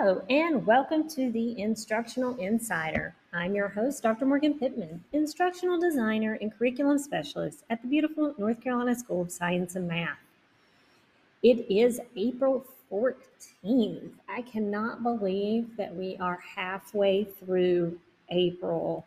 Hello, 0.00 0.22
and 0.30 0.64
welcome 0.64 1.08
to 1.08 1.32
the 1.32 1.60
Instructional 1.60 2.36
Insider. 2.36 3.16
I'm 3.32 3.56
your 3.56 3.66
host, 3.66 4.04
Dr. 4.04 4.26
Morgan 4.26 4.56
Pittman, 4.56 5.02
Instructional 5.12 5.80
Designer 5.80 6.38
and 6.40 6.56
Curriculum 6.56 6.98
Specialist 6.98 7.64
at 7.68 7.82
the 7.82 7.88
beautiful 7.88 8.32
North 8.38 8.60
Carolina 8.60 8.94
School 8.94 9.22
of 9.22 9.32
Science 9.32 9.74
and 9.74 9.88
Math. 9.88 10.20
It 11.42 11.66
is 11.68 12.00
April 12.14 12.64
14th. 12.92 14.10
I 14.28 14.42
cannot 14.42 15.02
believe 15.02 15.76
that 15.76 15.96
we 15.96 16.16
are 16.18 16.38
halfway 16.54 17.24
through 17.24 17.98
April. 18.28 19.04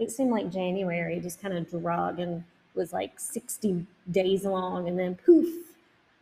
It 0.00 0.10
seemed 0.10 0.32
like 0.32 0.50
January 0.50 1.20
just 1.20 1.40
kind 1.40 1.56
of 1.56 1.70
drug 1.70 2.18
and 2.18 2.42
was 2.74 2.92
like 2.92 3.20
60 3.20 3.86
days 4.10 4.44
long, 4.44 4.88
and 4.88 4.98
then 4.98 5.14
poof, 5.24 5.66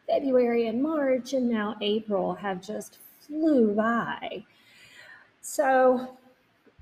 February 0.07 0.67
and 0.67 0.83
March, 0.83 1.33
and 1.33 1.49
now 1.49 1.77
April 1.81 2.35
have 2.35 2.61
just 2.61 2.99
flew 3.27 3.75
by. 3.75 4.45
So 5.41 6.17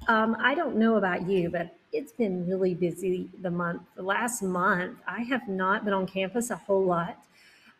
um, 0.08 0.36
I 0.40 0.54
don't 0.54 0.76
know 0.76 0.96
about 0.96 1.28
you, 1.28 1.50
but 1.50 1.74
it's 1.92 2.12
been 2.12 2.46
really 2.46 2.74
busy 2.74 3.28
the 3.42 3.50
month. 3.50 3.82
The 3.96 4.02
last 4.02 4.42
month, 4.42 4.98
I 5.06 5.22
have 5.22 5.46
not 5.48 5.84
been 5.84 5.94
on 5.94 6.06
campus 6.06 6.50
a 6.50 6.56
whole 6.56 6.84
lot. 6.84 7.24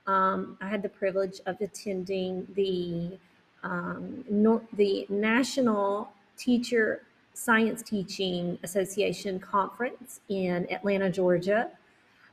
Um, 0.07 0.59
I 0.61 0.69
had 0.69 0.83
the 0.83 0.89
privilege 0.89 1.41
of 1.47 1.61
attending 1.61 2.47
the 2.55 3.19
um, 3.63 4.25
the 4.73 5.07
National 5.09 6.13
Teacher 6.37 7.03
Science 7.35 7.83
Teaching 7.83 8.59
Association 8.65 9.39
conference 9.39 10.21
in 10.29 10.71
Atlanta, 10.71 11.11
Georgia. 11.11 11.71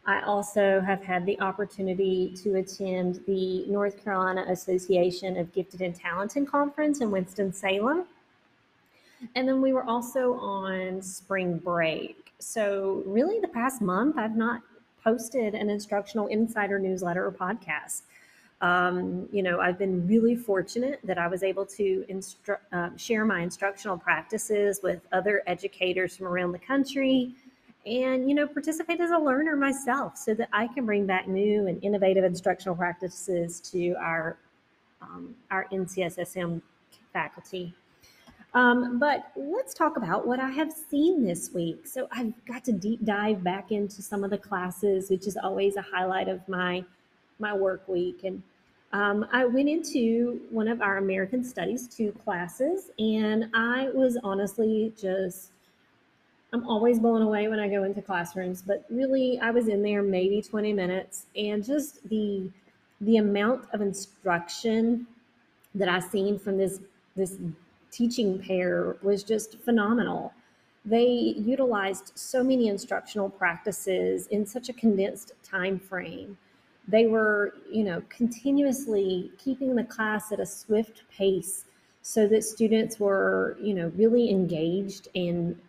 I 0.09 0.21
also 0.21 0.81
have 0.81 1.03
had 1.03 1.23
the 1.27 1.39
opportunity 1.39 2.33
to 2.37 2.55
attend 2.55 3.21
the 3.27 3.67
North 3.67 4.03
Carolina 4.03 4.43
Association 4.49 5.38
of 5.38 5.53
Gifted 5.53 5.81
and 5.81 5.93
Talented 5.93 6.47
Conference 6.47 7.01
in 7.01 7.11
Winston-Salem. 7.11 8.05
And 9.35 9.47
then 9.47 9.61
we 9.61 9.71
were 9.71 9.83
also 9.83 10.33
on 10.39 11.03
spring 11.03 11.59
break. 11.59 12.33
So, 12.39 13.03
really, 13.05 13.39
the 13.39 13.49
past 13.49 13.83
month, 13.83 14.17
I've 14.17 14.35
not 14.35 14.63
posted 15.03 15.53
an 15.53 15.69
instructional 15.69 16.25
insider 16.25 16.79
newsletter 16.79 17.23
or 17.27 17.31
podcast. 17.31 18.01
Um, 18.61 19.29
you 19.31 19.44
know, 19.44 19.59
I've 19.59 19.77
been 19.77 20.07
really 20.07 20.35
fortunate 20.35 20.99
that 21.03 21.19
I 21.19 21.27
was 21.27 21.44
able 21.44 21.67
to 21.67 22.03
instru- 22.09 22.57
uh, 22.71 22.89
share 22.97 23.25
my 23.25 23.41
instructional 23.41 23.97
practices 23.97 24.79
with 24.81 25.01
other 25.11 25.44
educators 25.45 26.17
from 26.17 26.25
around 26.25 26.53
the 26.53 26.59
country 26.59 27.35
and 27.85 28.27
you 28.30 28.35
know 28.35 28.47
participate 28.47 28.99
as 28.99 29.11
a 29.11 29.17
learner 29.17 29.55
myself 29.55 30.17
so 30.17 30.33
that 30.33 30.49
i 30.52 30.67
can 30.67 30.85
bring 30.85 31.05
back 31.05 31.27
new 31.27 31.67
and 31.67 31.81
innovative 31.83 32.23
instructional 32.23 32.75
practices 32.75 33.59
to 33.59 33.94
our 33.99 34.38
um, 35.02 35.33
our 35.49 35.66
ncssm 35.72 36.61
faculty. 37.13 37.73
Um, 38.53 38.97
but 39.00 39.31
let's 39.35 39.73
talk 39.73 39.95
about 39.97 40.25
what 40.27 40.39
i 40.39 40.50
have 40.50 40.72
seen 40.72 41.23
this 41.23 41.52
week. 41.53 41.88
So 41.88 42.07
i've 42.11 42.33
got 42.45 42.63
to 42.66 42.72
deep 42.72 43.05
dive 43.05 43.44
back 43.44 43.72
into 43.72 44.02
some 44.02 44.23
of 44.23 44.30
the 44.31 44.38
classes 44.38 45.09
which 45.09 45.27
is 45.27 45.38
always 45.38 45.75
a 45.75 45.81
highlight 45.81 46.27
of 46.27 46.47
my 46.47 46.83
my 47.39 47.53
work 47.53 47.88
week. 47.88 48.23
And 48.23 48.41
um, 48.91 49.27
I 49.31 49.45
went 49.45 49.69
into 49.69 50.41
one 50.50 50.67
of 50.67 50.81
our 50.81 50.97
American 50.97 51.44
Studies 51.44 51.88
2 51.88 52.11
classes, 52.23 52.89
and 52.97 53.50
I 53.53 53.89
was 53.94 54.17
honestly 54.23 54.94
just 55.00 55.52
I'm 56.52 56.67
always 56.67 57.00
blown 57.00 57.22
away 57.22 57.47
when 57.47 57.59
I 57.59 57.69
go 57.69 57.83
into 57.83 58.02
classrooms, 58.02 58.61
but 58.61 58.86
really 58.89 59.39
I 59.39 59.52
was 59.52 59.67
in 59.67 59.83
there 59.83 60.02
maybe 60.02 60.42
20 60.42 60.73
minutes 60.73 61.28
and 61.36 61.64
just 61.64 62.08
the 62.09 62.50
the 63.02 63.17
amount 63.17 63.64
of 63.72 63.80
instruction 63.80 65.08
that 65.73 65.88
I 65.88 66.00
seen 66.00 66.39
from 66.39 66.58
this 66.58 66.80
this 67.16 67.38
teaching 67.91 68.40
pair 68.40 68.97
was 69.01 69.23
just 69.23 69.59
phenomenal. 69.59 70.34
They 70.85 71.07
utilized 71.38 72.13
so 72.16 72.44
many 72.44 72.68
instructional 72.68 73.29
practices 73.29 74.28
in 74.28 74.46
such 74.46 74.69
a 74.69 74.73
condensed 74.73 75.34
time 75.44 75.79
frame. 75.79 76.38
They 76.88 77.06
were, 77.06 77.53
you 77.69 77.84
know, 77.84 78.02
continuously 78.09 79.31
keeping 79.38 79.75
the 79.75 79.84
class 79.84 80.31
at 80.31 80.40
a 80.40 80.46
swift 80.46 81.03
pace 81.12 81.66
so 82.02 82.25
that 82.28 82.44
students 82.44 83.00
were, 83.00 83.57
you 83.62 83.73
know, 83.73 83.91
really 83.96 84.31
engaged 84.31 85.09
and 85.13 85.59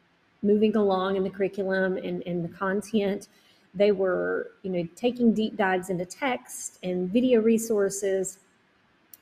moving 0.43 0.77
along 0.77 1.17
in 1.17 1.25
the 1.25 1.31
curriculum 1.31 1.97
and, 1.97 2.23
and 2.27 2.45
the 2.45 2.49
content. 2.49 3.29
They 3.75 3.93
were, 3.93 4.53
you 4.63 4.71
know, 4.71 4.89
taking 4.97 5.33
deep 5.33 5.57
dives 5.57 5.91
into 5.91 6.05
text 6.05 6.79
and 6.83 7.11
video 7.11 7.41
resources. 7.41 8.39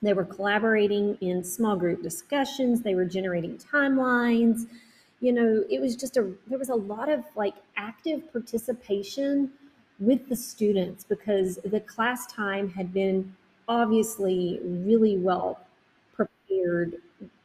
They 0.01 0.13
were 0.13 0.25
collaborating 0.25 1.19
in 1.21 1.43
small 1.45 1.77
group 1.77 2.03
discussions. 2.03 2.83
They 2.83 2.95
were 2.95 3.05
generating 3.05 3.59
timelines. 3.59 4.67
You 5.21 5.33
know, 5.33 5.65
it 5.69 5.81
was 5.81 5.97
just 5.97 6.17
a, 6.17 6.33
there 6.47 6.59
was 6.59 6.69
a 6.69 6.75
lot 6.75 7.09
of 7.09 7.25
like 7.35 7.55
active 7.77 8.33
participation 8.33 9.51
with 9.99 10.29
the 10.29 10.37
students 10.37 11.05
because 11.05 11.57
the 11.65 11.81
class 11.81 12.27
time 12.27 12.71
had 12.71 12.93
been 12.93 13.35
obviously 13.67 14.61
really 14.63 15.19
well 15.19 15.61
prepared 16.15 16.95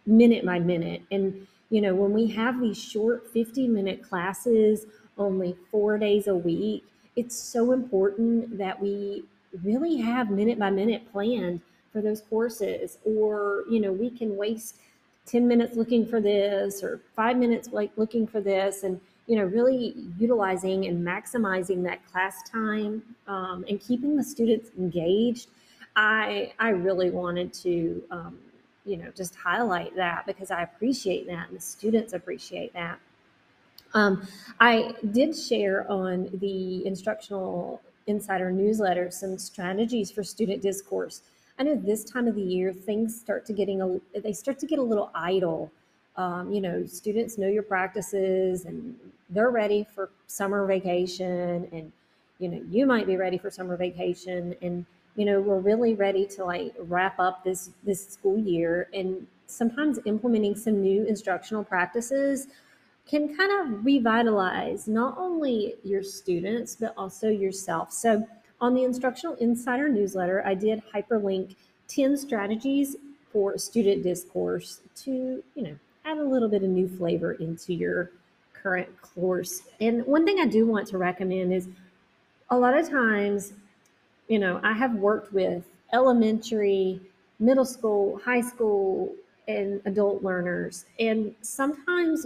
minute 0.05 0.45
by 0.45 0.59
minute. 0.59 1.01
And 1.11 1.47
you 1.73 1.81
know, 1.81 1.95
when 1.95 2.13
we 2.13 2.27
have 2.27 2.61
these 2.61 2.77
short 2.77 3.27
50 3.33 3.67
minute 3.67 4.03
classes, 4.03 4.85
only 5.17 5.57
four 5.71 5.97
days 5.97 6.27
a 6.27 6.35
week, 6.35 6.85
it's 7.15 7.35
so 7.35 7.71
important 7.71 8.59
that 8.59 8.79
we 8.79 9.23
really 9.63 9.97
have 9.97 10.29
minute 10.29 10.59
by 10.59 10.69
minute 10.69 11.11
planned 11.11 11.61
for 11.91 11.99
those 11.99 12.21
courses. 12.21 12.99
Or, 13.03 13.63
you 13.71 13.79
know, 13.79 13.91
we 13.91 14.11
can 14.11 14.37
waste 14.37 14.75
10 15.25 15.47
minutes 15.47 15.75
looking 15.75 16.05
for 16.05 16.21
this 16.21 16.83
or 16.83 17.01
five 17.15 17.37
minutes 17.37 17.69
like 17.71 17.89
looking 17.97 18.27
for 18.27 18.39
this 18.39 18.83
and 18.83 19.01
you 19.25 19.37
know 19.37 19.45
really 19.45 19.95
utilizing 20.19 20.85
and 20.85 21.03
maximizing 21.03 21.81
that 21.81 22.05
class 22.11 22.43
time 22.51 23.01
um, 23.27 23.63
and 23.69 23.79
keeping 23.79 24.17
the 24.17 24.23
students 24.23 24.69
engaged 24.77 25.47
i 25.95 26.51
i 26.59 26.67
really 26.67 27.09
wanted 27.09 27.53
to 27.53 28.03
um, 28.11 28.37
you 28.85 28.97
know, 28.97 29.11
just 29.15 29.35
highlight 29.35 29.95
that 29.95 30.25
because 30.25 30.51
I 30.51 30.63
appreciate 30.63 31.27
that 31.27 31.47
and 31.49 31.57
the 31.57 31.61
students 31.61 32.13
appreciate 32.13 32.73
that. 32.73 32.99
Um, 33.93 34.27
I 34.59 34.93
did 35.11 35.35
share 35.35 35.89
on 35.89 36.29
the 36.33 36.85
instructional 36.85 37.81
insider 38.07 38.51
newsletter 38.51 39.11
some 39.11 39.37
strategies 39.37 40.11
for 40.11 40.23
student 40.23 40.61
discourse. 40.61 41.21
I 41.59 41.63
know 41.63 41.75
this 41.75 42.03
time 42.03 42.27
of 42.27 42.35
the 42.35 42.41
year 42.41 42.73
things 42.73 43.17
start 43.17 43.45
to 43.45 43.53
getting 43.53 43.81
a 43.81 44.19
they 44.19 44.33
start 44.33 44.59
to 44.59 44.65
get 44.65 44.79
a 44.79 44.83
little 44.83 45.11
idle. 45.13 45.71
Um, 46.15 46.51
you 46.51 46.61
know, 46.61 46.85
students 46.85 47.37
know 47.37 47.47
your 47.47 47.63
practices 47.63 48.65
and 48.65 48.95
they're 49.29 49.51
ready 49.51 49.85
for 49.95 50.09
summer 50.27 50.65
vacation, 50.65 51.67
and 51.71 51.91
you 52.39 52.49
know 52.49 52.61
you 52.69 52.85
might 52.85 53.05
be 53.05 53.17
ready 53.17 53.37
for 53.37 53.51
summer 53.51 53.77
vacation, 53.77 54.55
and 54.61 54.85
you 55.15 55.25
know 55.25 55.39
we're 55.39 55.59
really 55.59 55.93
ready 55.93 56.25
to 56.25 56.43
like 56.43 56.73
wrap 56.79 57.19
up 57.19 57.43
this 57.43 57.71
this 57.83 58.07
school 58.07 58.37
year 58.37 58.89
and 58.93 59.27
sometimes 59.47 59.99
implementing 60.05 60.55
some 60.55 60.81
new 60.81 61.05
instructional 61.05 61.63
practices 61.63 62.47
can 63.07 63.35
kind 63.35 63.51
of 63.51 63.85
revitalize 63.85 64.87
not 64.87 65.17
only 65.17 65.75
your 65.83 66.01
students 66.01 66.75
but 66.75 66.93
also 66.97 67.27
yourself. 67.27 67.91
So 67.91 68.27
on 68.61 68.73
the 68.73 68.83
instructional 68.83 69.35
insider 69.35 69.89
newsletter 69.89 70.41
i 70.45 70.53
did 70.53 70.81
hyperlink 70.93 71.55
10 71.89 72.15
strategies 72.17 72.95
for 73.31 73.57
student 73.57 74.03
discourse 74.03 74.81
to 74.95 75.43
you 75.55 75.63
know 75.63 75.75
add 76.05 76.17
a 76.17 76.23
little 76.23 76.49
bit 76.49 76.63
of 76.63 76.69
new 76.69 76.87
flavor 76.87 77.33
into 77.33 77.73
your 77.73 78.11
current 78.53 78.89
course. 79.01 79.63
And 79.81 80.05
one 80.05 80.25
thing 80.25 80.39
i 80.39 80.45
do 80.45 80.65
want 80.65 80.87
to 80.87 80.97
recommend 80.97 81.53
is 81.53 81.67
a 82.49 82.57
lot 82.57 82.77
of 82.77 82.89
times 82.89 83.53
you 84.27 84.39
know, 84.39 84.59
I 84.63 84.73
have 84.73 84.95
worked 84.95 85.33
with 85.33 85.63
elementary, 85.91 86.99
middle 87.39 87.65
school, 87.65 88.19
high 88.23 88.41
school, 88.41 89.13
and 89.47 89.81
adult 89.85 90.23
learners. 90.23 90.85
And 90.99 91.35
sometimes 91.41 92.25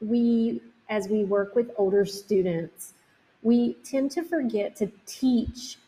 we, 0.00 0.60
as 0.88 1.08
we 1.08 1.24
work 1.24 1.54
with 1.54 1.70
older 1.76 2.04
students, 2.04 2.94
we 3.42 3.74
tend 3.84 4.10
to 4.12 4.22
forget 4.22 4.76
to 4.76 4.90
teach 5.06 5.78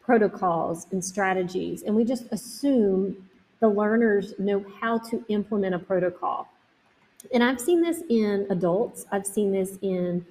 protocols 0.00 0.86
and 0.90 1.04
strategies, 1.04 1.82
and 1.82 1.94
we 1.94 2.04
just 2.04 2.24
assume 2.32 3.28
the 3.60 3.68
learners 3.68 4.32
know 4.38 4.64
how 4.80 4.98
to 4.98 5.24
implement 5.28 5.74
a 5.74 5.78
protocol. 5.78 6.48
And 7.32 7.44
I've 7.44 7.60
seen 7.60 7.82
this 7.82 8.02
in 8.08 8.46
adults, 8.50 9.06
I've 9.12 9.26
seen 9.26 9.52
this 9.52 9.78
in 9.82 10.24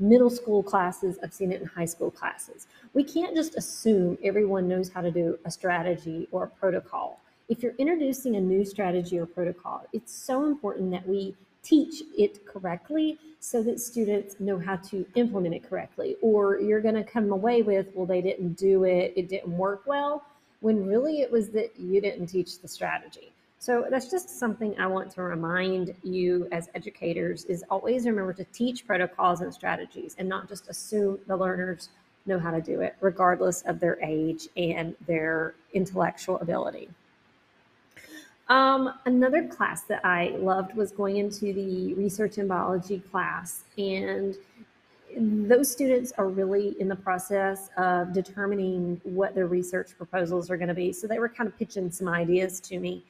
middle 0.00 0.30
school 0.30 0.62
classes, 0.62 1.18
I've 1.22 1.32
seen 1.32 1.52
it 1.52 1.60
in 1.60 1.66
high 1.66 1.84
school 1.84 2.10
classes. 2.10 2.66
We 2.94 3.04
can't 3.04 3.36
just 3.36 3.56
assume 3.56 4.18
everyone 4.24 4.68
knows 4.68 4.88
how 4.88 5.00
to 5.00 5.10
do 5.10 5.38
a 5.44 5.50
strategy 5.50 6.28
or 6.32 6.44
a 6.44 6.48
protocol. 6.48 7.20
If 7.48 7.62
you're 7.62 7.74
introducing 7.78 8.36
a 8.36 8.40
new 8.40 8.64
strategy 8.64 9.18
or 9.18 9.26
protocol, 9.26 9.86
it's 9.92 10.12
so 10.12 10.44
important 10.44 10.90
that 10.92 11.06
we 11.06 11.34
teach 11.62 12.02
it 12.16 12.46
correctly 12.46 13.18
so 13.40 13.62
that 13.62 13.80
students 13.80 14.36
know 14.38 14.58
how 14.58 14.76
to 14.76 15.04
implement 15.14 15.54
it 15.54 15.68
correctly. 15.68 16.16
Or 16.22 16.60
you're 16.60 16.80
going 16.80 16.94
to 16.94 17.04
come 17.04 17.32
away 17.32 17.62
with, 17.62 17.88
well, 17.94 18.06
they 18.06 18.22
didn't 18.22 18.54
do 18.54 18.84
it, 18.84 19.12
it 19.16 19.28
didn't 19.28 19.56
work 19.56 19.82
well, 19.86 20.24
when 20.60 20.86
really 20.86 21.20
it 21.20 21.30
was 21.30 21.48
that 21.50 21.78
you 21.78 22.00
didn't 22.00 22.26
teach 22.26 22.60
the 22.60 22.68
strategy. 22.68 23.32
So 23.62 23.84
that's 23.90 24.10
just 24.10 24.30
something 24.30 24.74
I 24.80 24.86
want 24.86 25.10
to 25.12 25.22
remind 25.22 25.94
you 26.02 26.48
as 26.50 26.70
educators 26.74 27.44
is 27.44 27.62
always 27.68 28.06
remember 28.06 28.32
to 28.32 28.44
teach 28.44 28.86
protocols 28.86 29.42
and 29.42 29.52
strategies 29.52 30.16
and 30.18 30.26
not 30.26 30.48
just 30.48 30.70
assume 30.70 31.18
the 31.26 31.36
learners 31.36 31.90
know 32.24 32.38
how 32.38 32.52
to 32.52 32.62
do 32.62 32.80
it 32.80 32.96
regardless 33.02 33.60
of 33.62 33.78
their 33.78 34.00
age 34.00 34.48
and 34.56 34.96
their 35.06 35.54
intellectual 35.74 36.38
ability. 36.38 36.88
Um, 38.48 38.94
another 39.04 39.46
class 39.46 39.82
that 39.82 40.06
I 40.06 40.36
loved 40.38 40.74
was 40.74 40.90
going 40.90 41.18
into 41.18 41.52
the 41.52 41.92
research 41.92 42.38
and 42.38 42.48
biology 42.48 43.00
class. 43.10 43.64
And 43.76 44.36
those 45.14 45.70
students 45.70 46.12
are 46.16 46.28
really 46.28 46.80
in 46.80 46.88
the 46.88 46.96
process 46.96 47.68
of 47.76 48.14
determining 48.14 49.02
what 49.04 49.34
their 49.34 49.46
research 49.46 49.90
proposals 49.98 50.50
are 50.50 50.56
going 50.56 50.68
to 50.68 50.74
be. 50.74 50.94
So 50.94 51.06
they 51.06 51.18
were 51.18 51.28
kind 51.28 51.46
of 51.46 51.58
pitching 51.58 51.90
some 51.90 52.08
ideas 52.08 52.58
to 52.60 52.78
me. 52.78 53.04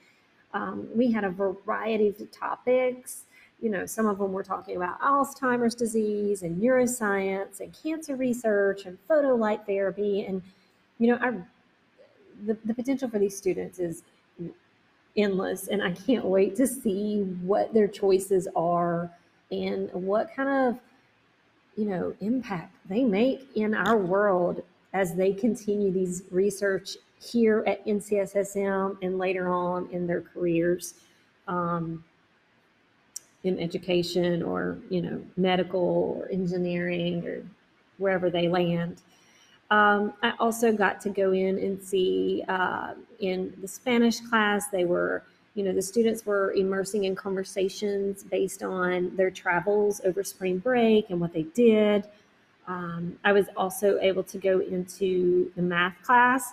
Um, 0.53 0.89
we 0.95 1.11
had 1.13 1.25
a 1.25 1.31
variety 1.31 2.09
of 2.09 2.31
topics. 2.33 3.25
You 3.61 3.71
know, 3.71 3.87
some 3.87 4.07
of 4.07 4.19
them 4.19 4.33
were 4.33 4.43
talking 4.43 4.77
about 4.77 5.01
Alzheimer's 5.01 5.75
disease 5.75 6.43
and 6.43 6.61
neuroscience 6.61 7.61
and 7.61 7.75
cancer 7.83 8.17
research 8.17 8.87
and 8.87 8.99
photo 9.07 9.35
light 9.35 9.67
therapy. 9.67 10.25
And, 10.25 10.43
you 10.99 11.09
know, 11.09 11.19
I, 11.21 11.33
the, 12.47 12.57
the 12.65 12.75
potential 12.75 13.09
for 13.09 13.19
these 13.19 13.37
students 13.37 13.79
is 13.79 14.03
endless 15.17 15.69
and 15.69 15.83
I 15.83 15.93
can't 15.93 16.25
wait 16.25 16.57
to 16.57 16.67
see 16.67 17.21
what 17.43 17.75
their 17.75 17.89
choices 17.89 18.49
are 18.55 19.11
and 19.51 19.91
what 19.93 20.35
kind 20.35 20.49
of 20.49 20.81
you 21.77 21.85
know 21.87 22.15
impact 22.21 22.75
they 22.89 23.03
make 23.05 23.49
in 23.55 23.75
our 23.75 23.97
world 23.97 24.63
as 24.93 25.15
they 25.15 25.33
continue 25.33 25.91
these 25.91 26.23
research 26.31 26.97
here 27.21 27.63
at 27.67 27.85
NCSSM 27.87 28.97
and 29.03 29.19
later 29.19 29.49
on 29.49 29.89
in 29.93 30.07
their 30.07 30.23
careers 30.23 30.95
um, 31.49 32.03
in 33.45 33.59
education 33.59 34.43
or 34.43 34.79
you 34.89 35.03
know 35.03 35.23
medical 35.37 36.17
or 36.19 36.29
engineering 36.31 37.27
or 37.27 37.43
wherever 37.99 38.31
they 38.31 38.49
land. 38.49 39.03
Um, 39.71 40.15
I 40.23 40.33
also 40.41 40.73
got 40.73 41.01
to 41.03 41.11
go 41.11 41.33
in 41.33 41.59
and 41.59 41.81
see 41.81 42.43
uh, 42.49 42.95
in 43.21 43.55
the 43.61 43.69
Spanish 43.69 44.19
class, 44.21 44.67
they 44.69 44.85
were, 44.85 45.23
you 45.55 45.63
know, 45.63 45.73
the 45.73 45.83
students 45.83 46.27
were 46.27 46.53
immersing 46.55 47.05
in 47.05 47.15
conversations 47.15 48.25
based 48.25 48.65
on 48.65 49.15
their 49.15 49.31
travels 49.31 50.01
over 50.05 50.25
spring 50.25 50.59
break 50.59 51.11
and 51.11 51.21
what 51.21 51.33
they 51.33 51.45
did. 51.45 52.05
Um, 52.67 53.17
I 53.25 53.33
was 53.33 53.47
also 53.57 53.99
able 54.01 54.25
to 54.25 54.39
go 54.39 54.61
into 54.61 55.53
the 55.55 55.63
math 55.63 56.03
class, 56.03 56.53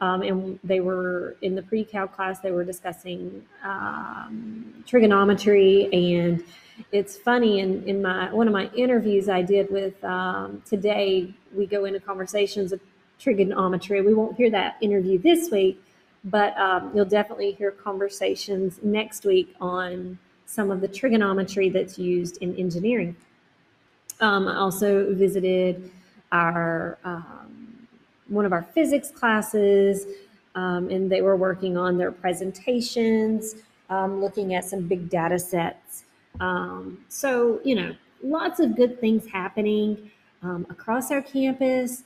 um, 0.00 0.22
and 0.22 0.58
they 0.62 0.80
were 0.80 1.36
in 1.42 1.54
the 1.54 1.62
pre-cal 1.62 2.06
class. 2.06 2.40
They 2.40 2.50
were 2.50 2.64
discussing 2.64 3.44
um, 3.64 4.84
trigonometry, 4.86 5.88
and 5.92 6.44
it's 6.92 7.16
funny. 7.16 7.60
In 7.60 7.82
in 7.88 8.02
my 8.02 8.32
one 8.32 8.46
of 8.46 8.52
my 8.52 8.70
interviews 8.74 9.28
I 9.28 9.42
did 9.42 9.70
with 9.70 10.02
um, 10.04 10.62
today, 10.66 11.32
we 11.54 11.66
go 11.66 11.86
into 11.86 12.00
conversations 12.00 12.72
of 12.72 12.80
trigonometry. 13.18 14.02
We 14.02 14.14
won't 14.14 14.36
hear 14.36 14.50
that 14.50 14.76
interview 14.82 15.18
this 15.18 15.50
week, 15.50 15.82
but 16.24 16.56
um, 16.58 16.92
you'll 16.94 17.06
definitely 17.06 17.52
hear 17.52 17.70
conversations 17.70 18.78
next 18.82 19.24
week 19.24 19.54
on 19.60 20.18
some 20.44 20.70
of 20.70 20.80
the 20.80 20.88
trigonometry 20.88 21.70
that's 21.70 21.98
used 21.98 22.36
in 22.38 22.54
engineering. 22.56 23.16
Um, 24.20 24.46
I 24.48 24.56
also 24.56 25.12
visited 25.14 25.90
our 26.32 26.98
um, 27.04 27.55
one 28.28 28.44
of 28.44 28.52
our 28.52 28.62
physics 28.62 29.10
classes, 29.10 30.06
um, 30.54 30.88
and 30.90 31.10
they 31.10 31.22
were 31.22 31.36
working 31.36 31.76
on 31.76 31.98
their 31.98 32.12
presentations, 32.12 33.56
um, 33.90 34.20
looking 34.20 34.54
at 34.54 34.64
some 34.64 34.86
big 34.86 35.08
data 35.08 35.38
sets. 35.38 36.04
Um, 36.40 36.98
so 37.08 37.60
you 37.64 37.74
know, 37.74 37.94
lots 38.22 38.60
of 38.60 38.76
good 38.76 39.00
things 39.00 39.26
happening 39.26 40.10
um, 40.42 40.66
across 40.70 41.10
our 41.10 41.22
campus. 41.22 42.02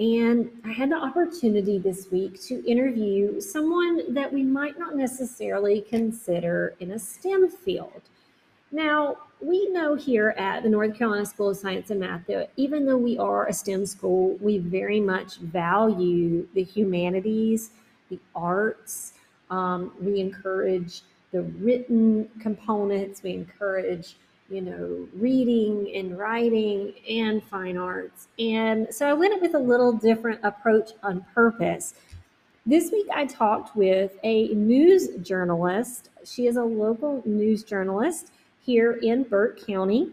And 0.00 0.50
I 0.64 0.72
had 0.72 0.90
the 0.90 0.96
opportunity 0.96 1.78
this 1.78 2.10
week 2.10 2.42
to 2.46 2.68
interview 2.68 3.40
someone 3.40 4.12
that 4.12 4.32
we 4.32 4.42
might 4.42 4.76
not 4.76 4.96
necessarily 4.96 5.82
consider 5.82 6.74
in 6.80 6.90
a 6.90 6.98
STEM 6.98 7.48
field. 7.48 8.02
Now, 8.72 9.18
we 9.44 9.68
know 9.68 9.94
here 9.94 10.34
at 10.38 10.62
the 10.62 10.68
North 10.68 10.96
Carolina 10.96 11.26
School 11.26 11.50
of 11.50 11.56
Science 11.56 11.90
and 11.90 12.00
Math 12.00 12.26
that 12.26 12.50
even 12.56 12.86
though 12.86 12.96
we 12.96 13.18
are 13.18 13.46
a 13.46 13.52
STEM 13.52 13.84
school, 13.86 14.36
we 14.40 14.58
very 14.58 15.00
much 15.00 15.36
value 15.36 16.48
the 16.54 16.62
humanities, 16.62 17.70
the 18.08 18.18
arts. 18.34 19.12
Um, 19.50 19.92
we 20.00 20.20
encourage 20.20 21.02
the 21.32 21.42
written 21.42 22.28
components, 22.40 23.22
we 23.22 23.32
encourage 23.32 24.16
you 24.50 24.60
know, 24.60 25.08
reading 25.14 25.90
and 25.94 26.18
writing 26.18 26.92
and 27.08 27.42
fine 27.42 27.78
arts. 27.78 28.28
And 28.38 28.86
so 28.94 29.08
I 29.08 29.14
went 29.14 29.40
with 29.40 29.54
a 29.54 29.58
little 29.58 29.92
different 29.92 30.40
approach 30.42 30.90
on 31.02 31.24
purpose. 31.34 31.94
This 32.66 32.92
week 32.92 33.06
I 33.12 33.26
talked 33.26 33.74
with 33.74 34.12
a 34.22 34.48
news 34.48 35.08
journalist. 35.22 36.10
She 36.24 36.46
is 36.46 36.56
a 36.56 36.62
local 36.62 37.22
news 37.24 37.64
journalist 37.64 38.32
here 38.64 38.92
in 39.02 39.24
Burke 39.24 39.64
County. 39.66 40.10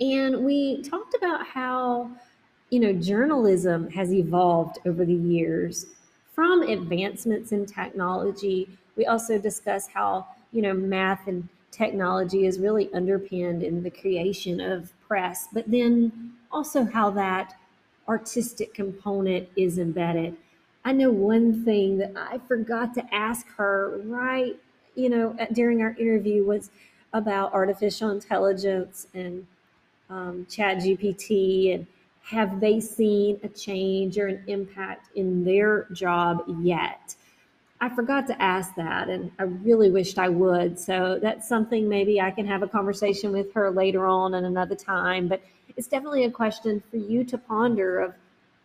And 0.00 0.44
we 0.44 0.82
talked 0.82 1.14
about 1.14 1.46
how, 1.46 2.10
you 2.70 2.80
know, 2.80 2.92
journalism 2.92 3.90
has 3.90 4.12
evolved 4.12 4.78
over 4.86 5.04
the 5.04 5.14
years 5.14 5.86
from 6.34 6.62
advancements 6.62 7.52
in 7.52 7.66
technology. 7.66 8.68
We 8.96 9.06
also 9.06 9.38
discussed 9.38 9.90
how, 9.92 10.26
you 10.52 10.62
know, 10.62 10.72
math 10.72 11.26
and 11.26 11.48
technology 11.70 12.46
is 12.46 12.58
really 12.58 12.92
underpinned 12.94 13.62
in 13.62 13.82
the 13.82 13.90
creation 13.90 14.60
of 14.60 14.92
press, 15.06 15.48
but 15.52 15.70
then 15.70 16.32
also 16.50 16.84
how 16.84 17.10
that 17.10 17.54
artistic 18.08 18.74
component 18.74 19.48
is 19.56 19.78
embedded. 19.78 20.36
I 20.84 20.92
know 20.92 21.10
one 21.10 21.64
thing 21.64 21.98
that 21.98 22.12
I 22.16 22.38
forgot 22.48 22.94
to 22.94 23.14
ask 23.14 23.46
her 23.56 24.00
right, 24.04 24.56
you 24.94 25.08
know, 25.08 25.36
during 25.52 25.82
our 25.82 25.94
interview 25.98 26.44
was 26.44 26.70
about 27.12 27.52
artificial 27.52 28.10
intelligence 28.10 29.06
and 29.14 29.46
um, 30.08 30.46
Chat 30.50 30.78
GPT 30.78 31.74
and 31.74 31.86
have 32.22 32.60
they 32.60 32.80
seen 32.80 33.40
a 33.42 33.48
change 33.48 34.18
or 34.18 34.28
an 34.28 34.44
impact 34.46 35.08
in 35.16 35.44
their 35.44 35.86
job 35.92 36.44
yet? 36.60 37.16
I 37.80 37.88
forgot 37.88 38.26
to 38.26 38.40
ask 38.40 38.74
that, 38.76 39.08
and 39.08 39.32
I 39.38 39.44
really 39.44 39.90
wished 39.90 40.18
I 40.18 40.28
would. 40.28 40.78
So 40.78 41.18
that's 41.20 41.48
something 41.48 41.88
maybe 41.88 42.20
I 42.20 42.30
can 42.30 42.46
have 42.46 42.62
a 42.62 42.68
conversation 42.68 43.32
with 43.32 43.52
her 43.54 43.70
later 43.70 44.06
on 44.06 44.34
at 44.34 44.44
another 44.44 44.74
time. 44.74 45.28
But 45.28 45.42
it's 45.76 45.86
definitely 45.88 46.24
a 46.24 46.30
question 46.30 46.82
for 46.90 46.98
you 46.98 47.24
to 47.24 47.38
ponder 47.38 48.00
of 48.00 48.14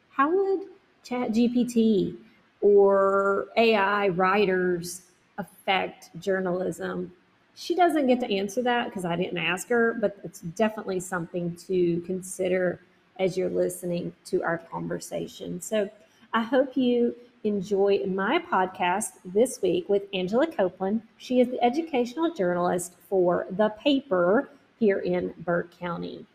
how 0.09 0.29
would 0.29 0.67
Chat 1.03 1.31
GPT 1.31 2.17
or 2.61 3.47
AI 3.55 4.09
writers 4.09 5.03
affect 5.37 6.09
journalism? 6.19 7.13
She 7.55 7.73
doesn't 7.73 8.07
get 8.07 8.19
to 8.19 8.31
answer 8.31 8.61
that 8.63 8.85
because 8.85 9.05
I 9.05 9.15
didn't 9.15 9.37
ask 9.37 9.69
her, 9.69 9.95
but 9.99 10.17
it's 10.23 10.41
definitely 10.41 10.99
something 10.99 11.55
to 11.67 12.01
consider 12.01 12.81
as 13.17 13.37
you're 13.37 13.49
listening 13.49 14.13
to 14.25 14.43
our 14.43 14.57
conversation. 14.57 15.61
So 15.61 15.89
I 16.33 16.41
hope 16.41 16.75
you 16.75 17.15
enjoy 17.45 18.03
my 18.07 18.39
podcast 18.39 19.13
this 19.23 19.61
week 19.61 19.87
with 19.87 20.03
Angela 20.13 20.47
Copeland. 20.47 21.01
She 21.17 21.39
is 21.39 21.47
the 21.47 21.63
educational 21.63 22.33
journalist 22.33 22.93
for 23.09 23.47
The 23.51 23.69
Paper 23.69 24.49
here 24.77 24.99
in 24.99 25.33
Burke 25.39 25.79
County. 25.79 26.25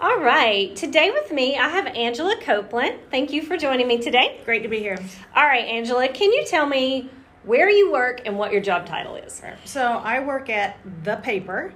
All 0.00 0.20
right, 0.20 0.74
today 0.76 1.10
with 1.10 1.32
me, 1.32 1.56
I 1.56 1.68
have 1.68 1.86
Angela 1.86 2.36
Copeland. 2.40 2.98
Thank 3.10 3.32
you 3.32 3.42
for 3.42 3.56
joining 3.56 3.88
me 3.88 3.98
today. 3.98 4.40
Great 4.44 4.62
to 4.62 4.68
be 4.68 4.78
here. 4.78 4.98
All 5.34 5.46
right, 5.46 5.64
Angela, 5.64 6.08
can 6.08 6.30
you 6.32 6.44
tell 6.46 6.66
me 6.66 7.10
where 7.44 7.68
you 7.68 7.92
work 7.92 8.22
and 8.24 8.38
what 8.38 8.52
your 8.52 8.60
job 8.60 8.86
title 8.86 9.16
is? 9.16 9.40
So, 9.64 9.82
I 9.82 10.20
work 10.20 10.48
at 10.48 10.78
The 11.04 11.16
Paper, 11.16 11.74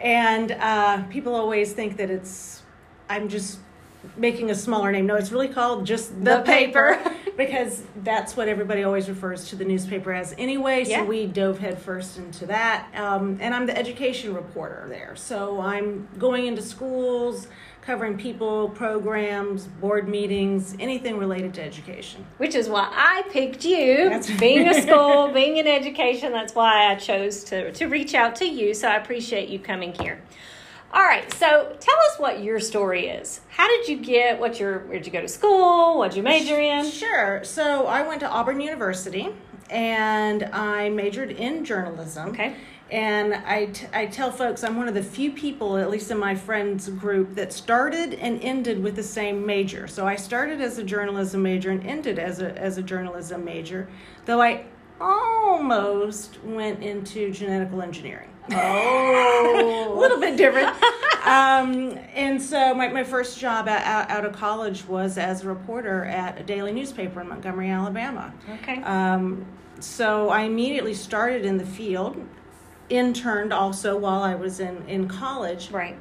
and 0.00 0.52
uh, 0.52 1.04
people 1.04 1.34
always 1.34 1.72
think 1.72 1.96
that 1.98 2.10
it's, 2.10 2.62
I'm 3.08 3.28
just 3.28 3.58
making 4.16 4.50
a 4.50 4.54
smaller 4.54 4.92
name. 4.92 5.06
No, 5.06 5.16
it's 5.16 5.32
really 5.32 5.48
called 5.48 5.86
just 5.86 6.14
the, 6.24 6.36
the 6.36 6.42
paper, 6.42 6.96
paper. 6.96 7.14
because 7.36 7.82
that's 8.02 8.36
what 8.36 8.48
everybody 8.48 8.84
always 8.84 9.08
refers 9.08 9.48
to 9.48 9.56
the 9.56 9.64
newspaper 9.64 10.12
as 10.12 10.34
anyway. 10.38 10.84
So 10.84 10.90
yeah. 10.90 11.04
we 11.04 11.26
dove 11.26 11.58
headfirst 11.58 12.18
into 12.18 12.46
that. 12.46 12.88
Um, 12.94 13.38
and 13.40 13.54
I'm 13.54 13.66
the 13.66 13.76
education 13.76 14.34
reporter 14.34 14.86
there. 14.88 15.16
So 15.16 15.60
I'm 15.60 16.08
going 16.18 16.46
into 16.46 16.62
schools, 16.62 17.48
covering 17.84 18.16
people, 18.16 18.70
programs, 18.70 19.66
board 19.66 20.08
meetings, 20.08 20.74
anything 20.80 21.18
related 21.18 21.52
to 21.54 21.62
education. 21.62 22.24
Which 22.38 22.54
is 22.54 22.68
why 22.68 22.88
I 22.90 23.22
picked 23.30 23.64
you. 23.64 24.08
That's 24.08 24.30
being 24.30 24.68
a 24.68 24.80
school, 24.80 25.28
being 25.34 25.58
in 25.58 25.66
education, 25.66 26.32
that's 26.32 26.54
why 26.54 26.90
I 26.90 26.94
chose 26.94 27.44
to, 27.44 27.72
to 27.72 27.86
reach 27.86 28.14
out 28.14 28.36
to 28.36 28.46
you. 28.46 28.72
So 28.72 28.88
I 28.88 28.96
appreciate 28.96 29.48
you 29.48 29.58
coming 29.58 29.94
here. 30.00 30.20
All 30.94 31.02
right, 31.02 31.28
so 31.32 31.76
tell 31.80 31.96
us 31.96 32.18
what 32.18 32.44
your 32.44 32.60
story 32.60 33.08
is. 33.08 33.40
How 33.48 33.66
did 33.66 33.88
you 33.88 33.96
get 33.96 34.38
what 34.38 34.60
your 34.60 34.78
where'd 34.86 35.04
you 35.04 35.10
go 35.10 35.20
to 35.20 35.26
school? 35.26 35.98
What'd 35.98 36.16
you 36.16 36.22
major 36.22 36.60
in? 36.60 36.88
Sure. 36.88 37.42
So 37.42 37.88
I 37.88 38.06
went 38.06 38.20
to 38.20 38.28
Auburn 38.28 38.60
University 38.60 39.30
and 39.70 40.44
I 40.44 40.90
majored 40.90 41.32
in 41.32 41.64
journalism. 41.64 42.28
Okay. 42.28 42.54
And 42.92 43.34
I, 43.34 43.66
t- 43.66 43.88
I 43.92 44.06
tell 44.06 44.30
folks 44.30 44.62
I'm 44.62 44.76
one 44.76 44.86
of 44.86 44.94
the 44.94 45.02
few 45.02 45.32
people, 45.32 45.78
at 45.78 45.90
least 45.90 46.12
in 46.12 46.18
my 46.18 46.36
friends 46.36 46.88
group, 46.90 47.34
that 47.34 47.52
started 47.52 48.14
and 48.14 48.40
ended 48.40 48.80
with 48.80 48.94
the 48.94 49.02
same 49.02 49.44
major. 49.44 49.88
So 49.88 50.06
I 50.06 50.14
started 50.14 50.60
as 50.60 50.78
a 50.78 50.84
journalism 50.84 51.42
major 51.42 51.72
and 51.72 51.84
ended 51.84 52.20
as 52.20 52.40
a, 52.40 52.56
as 52.56 52.78
a 52.78 52.82
journalism 52.82 53.44
major, 53.44 53.88
though 54.26 54.40
I 54.40 54.66
almost 55.00 56.40
went 56.44 56.84
into 56.84 57.30
genetical 57.30 57.82
engineering. 57.82 58.28
Oh, 58.52 59.94
a 59.96 59.98
little 59.98 60.20
bit 60.20 60.36
different. 60.36 60.68
um, 61.26 61.98
and 62.14 62.40
so 62.40 62.74
my, 62.74 62.88
my 62.88 63.04
first 63.04 63.38
job 63.38 63.68
out, 63.68 63.82
out, 63.84 64.10
out 64.10 64.24
of 64.24 64.32
college 64.34 64.86
was 64.86 65.16
as 65.18 65.44
a 65.44 65.48
reporter 65.48 66.04
at 66.04 66.38
a 66.40 66.42
daily 66.42 66.72
newspaper 66.72 67.20
in 67.20 67.28
Montgomery, 67.28 67.70
Alabama. 67.70 68.32
Okay. 68.62 68.82
Um, 68.82 69.46
so 69.80 70.28
I 70.28 70.42
immediately 70.42 70.94
started 70.94 71.44
in 71.44 71.56
the 71.56 71.66
field, 71.66 72.16
interned 72.90 73.52
also 73.52 73.96
while 73.96 74.22
I 74.22 74.34
was 74.34 74.60
in, 74.60 74.86
in 74.88 75.08
college. 75.08 75.70
Right. 75.70 75.96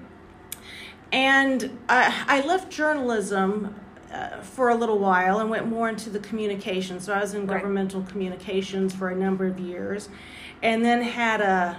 And 1.12 1.78
I, 1.88 2.26
I 2.28 2.42
left 2.46 2.72
journalism 2.72 3.76
uh, 4.12 4.42
for 4.42 4.70
a 4.70 4.76
little 4.76 5.00
while 5.00 5.40
and 5.40 5.50
went 5.50 5.68
more 5.68 5.90
into 5.90 6.10
the 6.10 6.20
communication. 6.20 7.00
So 7.00 7.14
I 7.14 7.22
was 7.22 7.34
in 7.34 7.46
Right. 7.48 7.58
governmental 7.60 8.02
communications 8.04 8.94
for 8.94 9.10
a 9.10 9.16
number 9.16 9.46
of 9.46 9.60
years, 9.60 10.10
and 10.62 10.84
then 10.84 11.02
had 11.02 11.42
a, 11.42 11.78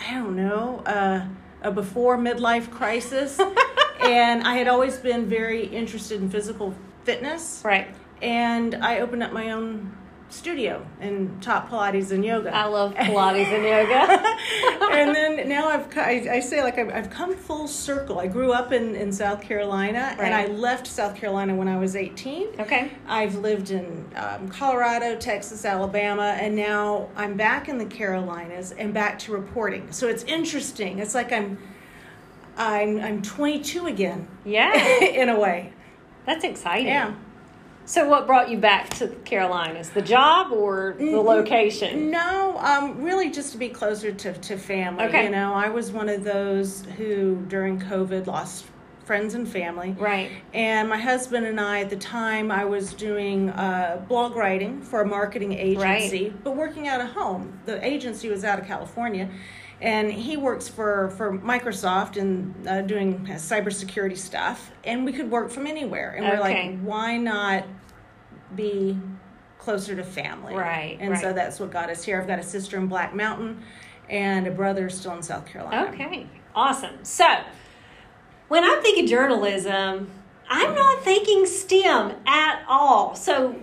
I 0.00 0.14
don't 0.14 0.36
know, 0.36 0.82
a, 0.86 1.28
a 1.62 1.70
before 1.70 2.16
midlife 2.16 2.70
crisis. 2.70 3.38
and 4.00 4.42
I 4.44 4.54
had 4.54 4.68
always 4.68 4.96
been 4.98 5.26
very 5.28 5.64
interested 5.66 6.20
in 6.20 6.30
physical 6.30 6.74
fitness, 7.04 7.62
Right. 7.64 7.88
and 8.22 8.74
I 8.76 9.00
opened 9.00 9.22
up 9.22 9.32
my 9.32 9.50
own 9.50 9.96
studio 10.30 10.86
and 11.00 11.42
taught 11.42 11.70
Pilates 11.70 12.10
and 12.10 12.24
yoga 12.24 12.54
I 12.54 12.66
love 12.66 12.94
Pilates 12.96 13.46
and 13.46 13.64
yoga. 13.64 14.92
and 14.92 15.14
then 15.14 15.48
now 15.48 15.68
I've 15.68 15.96
I, 15.96 16.28
I 16.36 16.40
say 16.40 16.62
like 16.62 16.78
I've, 16.78 16.92
I've 16.92 17.10
come 17.10 17.34
full 17.34 17.66
circle. 17.66 18.18
I 18.18 18.26
grew 18.26 18.52
up 18.52 18.72
in, 18.72 18.94
in 18.94 19.12
South 19.12 19.40
Carolina 19.40 20.14
and 20.18 20.34
I 20.34 20.46
left 20.46 20.86
South 20.86 21.14
Carolina 21.16 21.54
when 21.54 21.68
I 21.68 21.78
was 21.78 21.96
18. 21.96 22.60
Okay. 22.60 22.92
I've 23.06 23.36
lived 23.36 23.70
in 23.70 24.04
um, 24.16 24.48
Colorado, 24.48 25.16
Texas, 25.16 25.64
Alabama, 25.64 26.36
and 26.38 26.54
now 26.54 27.08
I'm 27.16 27.36
back 27.36 27.68
in 27.68 27.78
the 27.78 27.86
Carolinas 27.86 28.72
and 28.72 28.92
back 28.92 29.18
to 29.20 29.32
reporting. 29.32 29.90
So 29.92 30.08
it's 30.08 30.24
interesting. 30.24 30.98
It's 30.98 31.14
like 31.14 31.32
I'm 31.32 31.58
I'm 32.56 33.00
I'm 33.00 33.22
22 33.22 33.86
again 33.86 34.28
Yeah. 34.44 34.74
in 35.02 35.28
a 35.28 35.38
way. 35.38 35.72
That's 36.26 36.44
exciting. 36.44 36.86
Yeah. 36.88 37.14
So, 37.88 38.06
what 38.06 38.26
brought 38.26 38.50
you 38.50 38.58
back 38.58 38.90
to 38.98 39.06
the 39.06 39.16
Carolinas? 39.16 39.88
The 39.88 40.02
job 40.02 40.52
or 40.52 40.94
the 40.98 41.04
Mm-hmm. 41.04 41.26
location? 41.26 42.10
No, 42.10 42.58
um, 42.58 43.02
really 43.02 43.30
just 43.30 43.52
to 43.52 43.58
be 43.58 43.70
closer 43.70 44.12
to, 44.12 44.34
to 44.34 44.58
family. 44.58 45.04
Okay. 45.06 45.24
You 45.24 45.30
know, 45.30 45.54
I 45.54 45.70
was 45.70 45.90
one 45.90 46.10
of 46.10 46.22
those 46.22 46.84
who 46.98 47.36
during 47.48 47.80
COVID 47.80 48.26
lost 48.26 48.66
friends 49.06 49.32
and 49.32 49.48
family. 49.48 49.96
Right. 49.98 50.30
And 50.52 50.90
my 50.90 50.98
husband 50.98 51.46
and 51.46 51.58
I, 51.58 51.80
at 51.80 51.88
the 51.88 51.96
time, 51.96 52.52
I 52.52 52.66
was 52.66 52.92
doing 52.92 53.48
uh, 53.48 54.04
blog 54.06 54.36
writing 54.36 54.82
for 54.82 55.00
a 55.00 55.06
marketing 55.06 55.54
agency, 55.54 56.34
but 56.44 56.54
working 56.56 56.88
out 56.88 57.00
of 57.00 57.08
home. 57.08 57.58
The 57.64 57.82
agency 57.82 58.28
was 58.28 58.44
out 58.44 58.58
of 58.58 58.66
California, 58.66 59.30
and 59.80 60.12
he 60.12 60.36
works 60.36 60.68
for, 60.68 61.10
for 61.10 61.38
Microsoft 61.38 62.16
and 62.16 62.66
uh, 62.66 62.82
doing 62.82 63.24
cybersecurity 63.26 64.16
stuff. 64.18 64.70
And 64.84 65.04
we 65.04 65.12
could 65.12 65.30
work 65.30 65.50
from 65.50 65.66
anywhere. 65.66 66.10
And 66.12 66.26
we're 66.26 66.34
Okay. 66.40 66.70
like, 66.70 66.80
why 66.80 67.16
not 67.16 67.64
be 68.56 68.98
closer 69.58 69.94
to 69.94 70.02
family? 70.02 70.54
Right, 70.54 70.96
And 71.00 71.16
so 71.18 71.32
that's 71.32 71.60
what 71.60 71.70
got 71.70 71.90
us 71.90 72.02
here. 72.02 72.20
I've 72.20 72.26
got 72.26 72.38
a 72.38 72.42
sister 72.42 72.76
in 72.76 72.86
Black 72.88 73.14
Mountain 73.14 73.62
and 74.08 74.46
a 74.46 74.50
brother 74.50 74.88
still 74.90 75.12
in 75.14 75.22
South 75.22 75.46
Carolina. 75.46 75.90
Okay. 75.92 76.26
Awesome. 76.54 77.04
So, 77.04 77.26
when 78.48 78.64
I'm 78.64 78.82
thinking 78.82 79.06
journalism, 79.06 80.10
I'm 80.48 80.74
not 80.74 81.02
thinking 81.04 81.44
STEM 81.46 82.14
at 82.26 82.64
all. 82.66 83.14
So, 83.14 83.54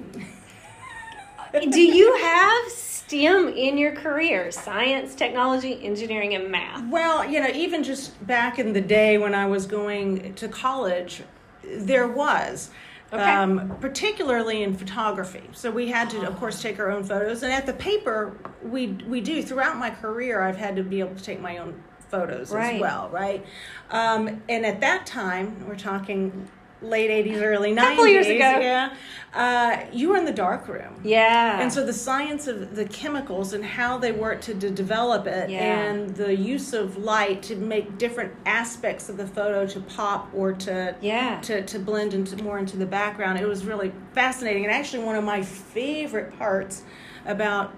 do 1.71 1.81
you 1.81 2.15
have 2.17 2.71
STEM 3.07 3.49
in 3.49 3.77
your 3.77 3.93
career? 3.93 4.51
Science, 4.51 5.13
technology, 5.15 5.79
engineering, 5.83 6.33
and 6.33 6.49
math. 6.49 6.83
Well, 6.89 7.29
you 7.29 7.39
know, 7.39 7.49
even 7.53 7.83
just 7.83 8.25
back 8.25 8.57
in 8.57 8.73
the 8.73 8.81
day 8.81 9.17
when 9.17 9.35
I 9.35 9.45
was 9.45 9.65
going 9.67 10.33
to 10.35 10.47
college, 10.47 11.23
there 11.63 12.07
was. 12.07 12.71
Okay. 13.13 13.21
Um, 13.23 13.77
particularly 13.79 14.63
in 14.63 14.75
photography, 14.75 15.43
so 15.53 15.69
we 15.69 15.87
had 15.89 16.09
to, 16.09 16.27
of 16.27 16.35
course, 16.37 16.59
take 16.59 16.79
our 16.79 16.89
own 16.89 17.03
photos. 17.03 17.43
And 17.43 17.53
at 17.53 17.67
the 17.67 17.73
paper, 17.73 18.35
we 18.63 18.87
we 19.07 19.21
do. 19.21 19.43
Throughout 19.43 19.77
my 19.77 19.91
career, 19.91 20.41
I've 20.41 20.57
had 20.57 20.75
to 20.77 20.83
be 20.83 21.01
able 21.01 21.15
to 21.15 21.23
take 21.23 21.39
my 21.39 21.59
own 21.59 21.81
photos 22.09 22.51
Right. 22.51 22.75
as 22.75 22.81
well, 22.81 23.09
right? 23.09 23.45
Um, 23.91 24.41
and 24.49 24.65
at 24.65 24.81
that 24.81 25.05
time, 25.05 25.65
we're 25.67 25.75
talking 25.77 26.49
late 26.81 27.09
'80s, 27.09 27.41
early 27.41 27.73
'90s. 27.73 27.75
Couple 27.89 28.07
years 28.07 28.27
ago. 28.27 28.37
yeah. 28.37 28.93
Uh, 29.33 29.85
you 29.91 30.07
were 30.07 30.15
in 30.15 30.23
the 30.23 30.31
dark 30.31 30.65
room. 30.69 30.95
Yeah. 31.03 31.59
And 31.59 31.71
so 31.73 31.85
the 31.85 31.91
science 31.91 32.47
of 32.47 32.73
the 32.77 32.85
chemicals 32.85 33.51
and 33.51 33.65
how 33.65 33.97
they 33.97 34.13
work 34.13 34.39
to, 34.43 34.53
to 34.55 34.69
develop 34.69 35.27
it 35.27 35.49
Yeah. 35.49 35.59
and 35.59 36.15
the 36.15 36.33
use 36.33 36.71
of 36.71 36.95
light 36.95 37.43
to 37.43 37.57
make 37.57 37.97
different 37.97 38.31
aspects 38.45 39.09
of 39.09 39.17
the 39.17 39.27
photo 39.27 39.67
to 39.67 39.81
pop 39.81 40.29
or 40.33 40.53
to 40.53 40.95
Yeah. 41.01 41.41
to, 41.41 41.63
to 41.65 41.79
blend 41.79 42.13
into 42.13 42.41
more 42.41 42.57
into 42.59 42.77
the 42.77 42.85
background. 42.85 43.37
It 43.37 43.45
was 43.45 43.65
really 43.65 43.91
fascinating 44.13 44.63
and 44.63 44.73
actually 44.73 45.03
one 45.03 45.17
of 45.17 45.25
my 45.25 45.41
favorite 45.41 46.37
parts 46.39 46.83
about 47.25 47.73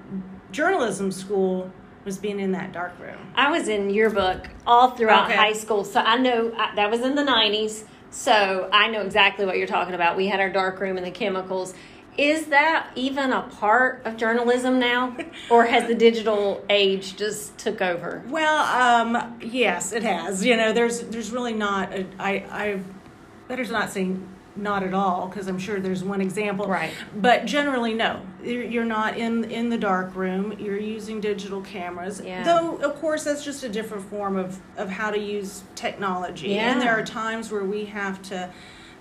journalism 0.52 1.12
school 1.12 1.72
was 2.06 2.20
being 2.20 2.40
in 2.40 2.52
that 2.52 2.72
dark 2.72 2.98
room. 3.00 3.18
I 3.36 3.50
was 3.50 3.68
in 3.68 3.90
yearbook 3.90 4.48
all 4.68 4.92
throughout 4.92 5.26
Okay. 5.26 5.36
high 5.36 5.54
school, 5.54 5.84
so 5.84 6.00
I 6.02 6.18
know 6.18 6.54
I, 6.58 6.76
that 6.76 6.92
was 6.92 7.02
in 7.02 7.16
the 7.16 7.24
'90s. 7.24 7.84
So 8.12 8.70
I 8.72 8.88
know 8.88 9.02
exactly 9.02 9.46
what 9.46 9.58
you're 9.58 9.68
talking 9.68 9.94
about. 9.94 10.18
We 10.18 10.28
had 10.28 10.40
our 10.40 10.50
dark 10.50 10.80
room 10.80 10.98
and 10.98 11.06
the 11.06 11.12
chemicals. 11.12 11.74
Is 12.18 12.48
that 12.48 12.90
even 12.96 13.32
a 13.32 13.44
part 13.44 14.02
of 14.06 14.18
journalism 14.18 14.80
now, 14.80 15.16
or 15.52 15.66
has 15.66 15.88
the 15.88 15.94
digital 15.94 16.66
age 16.70 17.16
just 17.16 17.58
took 17.60 17.80
over? 17.82 18.24
Well, 18.28 18.58
um, 18.58 19.40
yes, 19.42 19.92
it 19.92 20.02
has. 20.02 20.44
You 20.44 20.58
know, 20.58 20.74
there's 20.74 21.02
there's 21.02 21.32
really 21.32 21.54
not. 21.54 21.94
A, 21.94 22.08
I 22.20 22.32
I 22.50 22.80
better 23.48 23.64
not 23.66 23.92
say 23.92 24.16
not 24.58 24.84
at 24.84 24.94
all 24.94 25.28
because 25.28 25.48
I'm 25.48 25.60
sure 25.60 25.80
there's 25.80 26.04
one 26.04 26.22
example. 26.22 26.68
Right. 26.68 26.94
But 27.16 27.46
generally, 27.46 27.94
no. 27.94 28.22
You're 28.44 28.86
not 28.86 29.18
in 29.18 29.46
in 29.46 29.70
the 29.70 29.78
dark 29.78 30.16
room. 30.16 30.58
You're 30.60 30.80
using 30.80 31.20
digital 31.20 31.62
cameras. 31.62 32.22
Yeah. 32.24 32.44
Though, 32.44 32.78
of 32.78 32.96
course, 32.96 33.24
that's 33.24 33.44
just 33.44 33.64
a 33.64 33.70
different 33.70 34.10
form 34.10 34.38
of 34.38 34.60
of 34.78 34.90
how 34.90 35.12
to 35.12 35.20
use 35.20 35.64
technology. 35.76 36.50
Yeah. 36.50 36.72
And 36.72 36.82
there 36.82 36.98
are 36.98 37.04
times 37.04 37.52
where 37.52 37.64
we 37.64 37.86
have 37.86 38.22
to. 38.24 38.50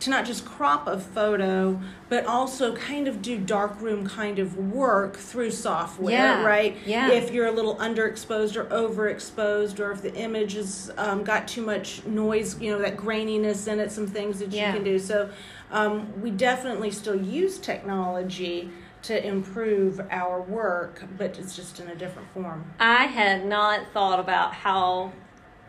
To 0.01 0.11
not 0.11 0.27
just 0.27 0.45
crop 0.45 0.87
a 0.87 1.01
photo, 1.01 1.81
but 2.11 2.27
also 2.27 2.77
kind 2.77 3.09
of 3.09 3.23
do 3.23 3.39
darkroom 3.39 4.07
kind 4.07 4.39
of 4.39 4.57
work 4.57 5.17
through 5.17 5.51
software, 5.53 6.13
Yeah. 6.13 6.45
right? 6.45 6.77
Yeah. 6.85 7.11
If 7.11 7.33
you're 7.33 7.47
a 7.47 7.53
little 7.53 7.77
underexposed 7.77 8.57
or 8.57 8.67
overexposed, 8.67 9.81
or 9.81 9.93
if 9.93 10.03
the 10.03 10.15
image 10.15 10.53
has 10.53 10.93
um, 10.99 11.25
got 11.25 11.49
too 11.49 11.63
much 11.63 12.05
noise, 12.05 12.61
you 12.61 12.71
know, 12.73 12.79
that 12.81 12.97
graininess 12.99 13.67
in 13.69 13.81
it, 13.81 13.91
some 13.91 14.07
things 14.07 14.39
that 14.41 14.53
Yeah. 14.53 14.69
you 14.69 14.75
can 14.75 14.85
do. 14.85 14.99
So 14.99 15.31
um, 15.73 16.13
we 16.21 16.31
definitely 16.31 16.91
still 16.91 17.17
use 17.17 17.59
technology 17.59 18.71
to 19.03 19.27
improve 19.27 20.01
our 20.11 20.43
work, 20.43 21.05
but 21.17 21.39
it's 21.39 21.57
just 21.57 21.81
in 21.81 21.89
a 21.89 21.95
different 21.95 22.29
form. 22.35 22.65
I 22.81 23.05
had 23.05 23.47
not 23.47 23.81
thought 23.95 24.21
about 24.21 24.53
how 24.53 25.13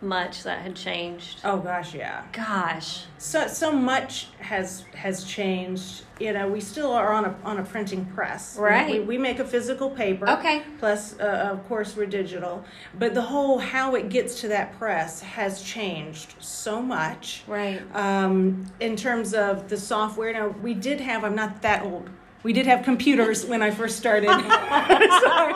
much 0.02 0.44
that 0.44 0.62
had 0.62 0.76
changed. 0.76 1.40
Oh 1.44 1.58
gosh, 1.58 1.94
yeah. 1.94 2.24
Gosh. 2.32 3.06
So 3.18 3.48
so 3.48 3.72
much 3.72 4.28
has 4.40 4.84
has 4.94 5.24
changed. 5.24 6.04
You 6.20 6.34
know, 6.34 6.48
we 6.48 6.62
still 6.62 6.92
are 6.92 7.14
on 7.14 7.26
a 7.26 7.36
on 7.44 7.60
a 7.60 7.64
printing 7.64 8.06
press. 8.06 8.58
Right. 8.58 9.00
We, 9.00 9.00
we 9.00 9.18
make 9.18 9.40
a 9.40 9.46
physical 9.46 9.90
paper. 9.90 10.30
Okay. 10.30 10.64
Plus, 10.80 11.20
uh, 11.20 11.50
of 11.52 11.68
course, 11.68 11.96
we're 11.96 12.06
digital. 12.06 12.64
But 12.98 13.14
the 13.14 13.22
whole 13.22 13.60
how 13.60 13.96
it 13.96 14.10
gets 14.10 14.42
to 14.42 14.48
that 14.50 14.78
press 14.78 15.22
has 15.22 15.62
changed 15.62 16.36
so 16.40 16.82
much. 16.82 17.44
Right. 17.48 17.82
Um, 17.96 18.66
in 18.80 18.96
terms 18.96 19.34
of 19.34 19.70
the 19.70 19.78
software, 19.78 20.34
now 20.34 20.50
we 20.62 20.74
did 20.74 21.02
have. 21.02 21.24
I'm 21.24 21.36
not 21.36 21.62
that 21.62 21.84
old. 21.84 22.10
We 22.44 22.54
did 22.54 22.66
have 22.68 22.84
computers 22.84 23.46
when 23.46 23.62
I 23.62 23.72
first 23.72 23.98
started. 23.98 24.30
Sorry. 24.30 25.54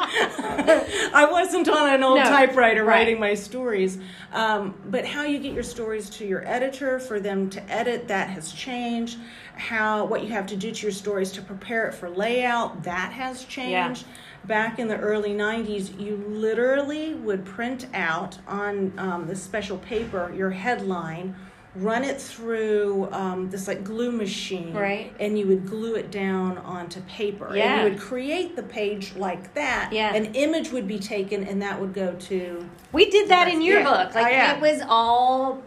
I 1.14 1.28
wasn't 1.32 1.70
on 1.70 1.94
an 1.94 2.04
old 2.04 2.18
No, 2.18 2.24
typewriter 2.26 2.84
right. 2.84 2.98
writing 2.98 3.20
my 3.20 3.34
stories. 3.34 3.98
Um, 4.34 4.74
but 4.86 5.06
how 5.06 5.24
you 5.24 5.40
get 5.40 5.54
your 5.54 5.64
stories 5.64 6.10
to 6.12 6.26
your 6.26 6.46
editor 6.48 7.00
for 7.00 7.20
them 7.20 7.50
to 7.52 7.72
edit, 7.72 8.08
that 8.08 8.30
has 8.30 8.52
changed. 8.52 9.20
How 9.56 10.06
what 10.06 10.24
you 10.24 10.30
have 10.30 10.48
to 10.48 10.56
do 10.56 10.72
to 10.72 10.82
your 10.82 10.92
stories 10.92 11.32
to 11.34 11.42
prepare 11.42 11.88
it 11.88 11.94
for 11.94 12.10
layout, 12.10 12.84
that 12.84 13.14
has 13.14 13.46
changed. 13.46 14.06
Back 14.46 14.80
in 14.80 14.88
the 14.88 14.98
early 14.98 15.36
90s, 15.36 16.00
you 16.00 16.18
literally 16.28 17.14
would 17.14 17.46
print 17.46 17.86
out 17.94 18.40
on 18.48 18.92
um, 18.98 19.28
this 19.28 19.42
special 19.42 19.78
paper 19.78 20.34
your 20.36 20.50
headline 20.50 21.36
run 21.76 22.04
it 22.04 22.20
through 22.22 23.08
um, 23.14 23.50
this 23.50 23.68
like 23.68 23.84
glue 23.84 24.12
machine, 24.12 24.74
Right. 24.74 25.14
And 25.20 25.40
you 25.40 25.48
would 25.48 25.66
glue 25.68 25.96
it 25.96 26.12
down 26.12 26.58
onto 26.58 27.00
paper, 27.04 27.52
Yeah. 27.56 27.64
and 27.76 27.84
you 27.84 27.90
would 27.94 28.02
create 28.02 28.56
the 28.58 28.64
page 28.64 29.14
like 29.16 29.54
that. 29.54 29.92
Yeah. 29.94 30.14
An 30.14 30.36
image 30.36 30.72
would 30.72 30.86
be 30.88 31.00
taken, 31.00 31.44
and 31.46 31.62
that 31.62 31.80
would 31.80 31.94
go 31.94 32.14
to 32.14 32.70
We 32.92 33.10
did 33.10 33.30
that 33.30 33.48
in 33.48 33.62
your 33.62 33.80
Yeah. 33.80 33.84
book. 34.06 34.16
Like 34.16 34.26
Oh, 34.26 34.30
yeah. 34.30 34.56
it 34.56 34.62
was 34.62 34.82
all 34.90 35.62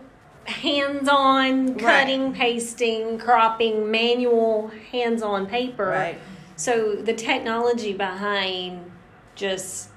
hands-on 0.47 1.69
Right. 1.69 1.79
cutting, 1.79 2.33
pasting, 2.35 3.19
cropping, 3.19 3.91
manual, 3.91 4.71
hands-on 4.93 5.47
paper. 5.47 5.87
Right. 5.87 6.19
So 6.57 6.97
the 6.97 7.15
technology 7.15 7.95
behind 7.95 8.91
just 9.35 9.89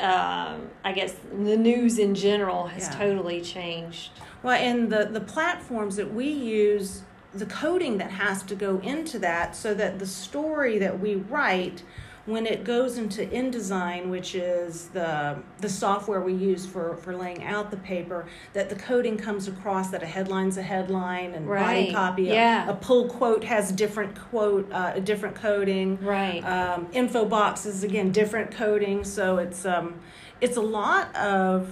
um, 0.00 0.70
I 0.84 0.92
guess 0.92 1.14
the 1.30 1.56
news 1.56 1.98
in 1.98 2.14
general 2.14 2.66
has 2.66 2.84
Yeah. 2.84 2.98
totally 2.98 3.40
changed. 3.40 4.10
Well, 4.42 4.54
and 4.54 4.90
the, 4.90 5.04
the 5.10 5.20
platforms 5.20 5.96
that 5.96 6.12
we 6.12 6.26
use, 6.28 7.02
the 7.34 7.46
coding 7.46 7.98
that 7.98 8.10
has 8.10 8.42
to 8.44 8.54
go 8.54 8.78
into 8.80 9.18
that 9.20 9.54
so 9.56 9.74
that 9.74 9.98
the 9.98 10.06
story 10.06 10.78
that 10.78 10.98
we 11.00 11.16
write, 11.16 11.82
when 12.24 12.46
it 12.46 12.62
goes 12.62 12.98
into 12.98 13.26
InDesign, 13.26 14.08
which 14.08 14.36
is 14.36 14.88
the, 14.90 15.36
the 15.60 15.68
software 15.68 16.20
we 16.20 16.32
use 16.32 16.64
for, 16.64 16.96
for 16.98 17.16
laying 17.16 17.42
out 17.44 17.70
the 17.72 17.76
paper, 17.78 18.26
that 18.52 18.68
the 18.68 18.76
coding 18.76 19.16
comes 19.16 19.48
across, 19.48 19.90
that 19.90 20.02
a 20.04 20.06
headline's 20.06 20.56
a 20.56 20.62
headline 20.62 21.34
and 21.34 21.48
Right. 21.48 21.88
body 21.88 21.92
copy. 21.92 22.30
a- 22.30 22.34
Yeah. 22.34 22.68
A, 22.70 22.74
pull 22.74 23.08
quote 23.08 23.42
has 23.44 23.72
different 23.72 24.14
quote, 24.30 24.70
uh, 24.70 24.92
a 24.94 25.00
different 25.00 25.34
coding 25.34 25.98
Right. 26.00 26.40
um, 26.44 26.86
info 26.92 27.24
boxes 27.24 27.82
again 27.82 28.12
different 28.12 28.52
coding 28.52 29.02
so 29.04 29.38
it's 29.38 29.64
um, 29.66 29.94
it's 30.40 30.56
a 30.56 30.60
lot 30.62 31.14
of 31.16 31.68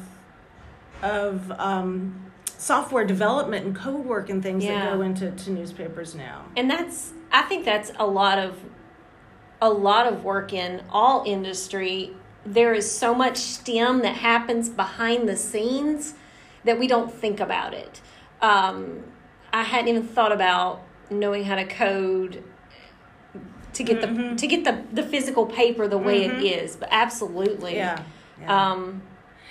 of 1.03 1.51
um, 1.59 2.31
software 2.59 3.05
development 3.05 3.65
and 3.67 3.75
code 3.77 4.05
work 4.05 4.29
and 4.29 4.43
things 4.43 4.65
Yeah. 4.65 4.87
that 4.87 4.95
go 4.97 5.03
into 5.03 5.31
to 5.31 5.51
newspapers 5.51 6.15
now 6.15 6.45
and 6.57 6.71
that's 6.71 7.13
i 7.33 7.43
think 7.43 7.65
that's 7.65 7.91
a 7.99 8.07
lot 8.07 8.39
of 8.39 8.57
a 9.63 9.69
lot 9.71 10.07
of 10.07 10.25
work 10.25 10.53
in 10.53 10.83
all 10.91 11.23
industry 11.27 12.13
there 12.47 12.73
is 12.73 12.91
so 12.91 13.15
much 13.15 13.37
stem 13.37 14.01
that 14.01 14.17
happens 14.17 14.69
behind 14.71 15.29
the 15.29 15.37
scenes 15.37 16.15
that 16.65 16.79
we 16.79 16.87
don't 16.87 17.13
think 17.13 17.39
about 17.41 17.75
it 17.75 18.01
um, 18.41 19.03
i 19.53 19.63
hadn't 19.63 19.89
even 19.89 20.03
thought 20.07 20.33
about 20.33 20.83
knowing 21.11 21.45
how 21.45 21.55
to 21.57 21.65
code 21.67 22.43
to 23.73 23.83
get 23.83 24.01
Mhm. 24.01 24.31
the 24.31 24.37
to 24.37 24.47
get 24.47 24.65
the 24.65 24.83
the 24.93 25.03
physical 25.03 25.47
paper 25.47 25.87
the 25.87 25.99
way 25.99 26.27
Mhm. 26.29 26.39
it 26.39 26.45
is 26.45 26.77
but 26.77 26.89
absolutely 26.91 27.77
yeah, 27.77 28.01
yeah. 28.41 28.71
um 28.73 29.03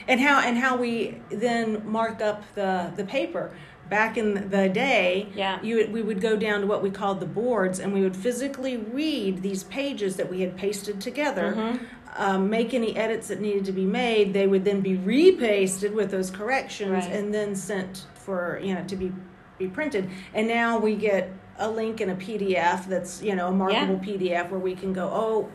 and 0.08 0.20
how 0.20 0.40
and 0.42 0.58
how 0.58 0.76
we 0.76 1.22
then 1.30 1.84
mark 1.86 2.22
up 2.22 2.44
the 2.56 2.92
the 2.96 3.04
paper 3.04 3.52
back 3.90 4.18
in 4.18 4.50
the 4.50 4.70
day 4.70 5.28
Yeah. 5.36 5.60
you 5.62 5.88
we 5.92 6.02
would 6.02 6.22
go 6.22 6.36
down 6.36 6.62
to 6.62 6.68
what 6.68 6.82
we 6.84 6.90
called 6.92 7.20
the 7.20 7.26
boards 7.26 7.80
and 7.80 7.94
we 7.94 8.02
would 8.02 8.16
physically 8.16 8.78
read 8.78 9.42
these 9.42 9.64
pages 9.64 10.16
that 10.18 10.30
we 10.30 10.42
had 10.42 10.56
pasted 10.56 11.02
together 11.02 11.54
Mhm. 11.58 11.80
um, 12.18 12.50
make 12.50 12.74
any 12.74 12.96
edits 12.96 13.28
that 13.30 13.40
needed 13.42 13.66
to 13.66 13.72
be 13.72 13.86
made 13.86 14.34
they 14.34 14.48
would 14.48 14.64
then 14.66 14.82
be 14.82 14.96
repasted 14.96 15.94
with 15.94 16.12
those 16.12 16.30
corrections 16.30 17.06
Right. 17.06 17.14
and 17.16 17.34
then 17.34 17.56
sent 17.56 18.06
for 18.14 18.60
you 18.64 18.74
know 18.76 18.84
to 18.88 18.96
be 18.96 19.12
be 19.58 19.68
printed 19.68 20.10
and 20.34 20.48
now 20.48 20.78
we 20.80 20.96
get 20.96 21.30
a 21.58 21.70
link 21.70 22.00
in 22.00 22.10
a 22.10 22.16
pdf 22.16 22.88
that's 22.88 23.22
you 23.22 23.36
know 23.36 23.48
a 23.48 23.52
markable 23.52 23.98
pdf 23.98 24.50
where 24.50 24.60
we 24.60 24.76
can 24.76 24.94
go 24.94 25.10
oh 25.12 25.50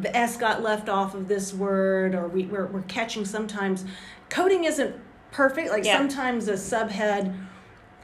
the 0.00 0.16
S 0.16 0.36
got 0.36 0.60
left 0.62 0.88
off 0.88 1.14
of 1.14 1.28
this 1.28 1.54
word, 1.54 2.12
or 2.12 2.26
we, 2.26 2.46
we're, 2.46 2.66
we're 2.66 2.82
catching 2.82 3.24
sometimes. 3.24 3.84
Coding 4.28 4.64
isn't 4.64 4.96
perfect. 5.30 5.70
Like 5.70 5.84
Yeah. 5.84 5.96
sometimes 5.98 6.48
a 6.48 6.54
subhead 6.54 7.32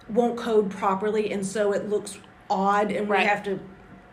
won't 0.08 0.36
code 0.36 0.70
properly, 0.70 1.32
and 1.32 1.44
so 1.44 1.72
it 1.72 1.88
looks 1.88 2.18
odd, 2.50 2.90
and 2.90 3.08
Right. 3.08 3.20
we 3.20 3.26
have 3.26 3.42
to 3.44 3.58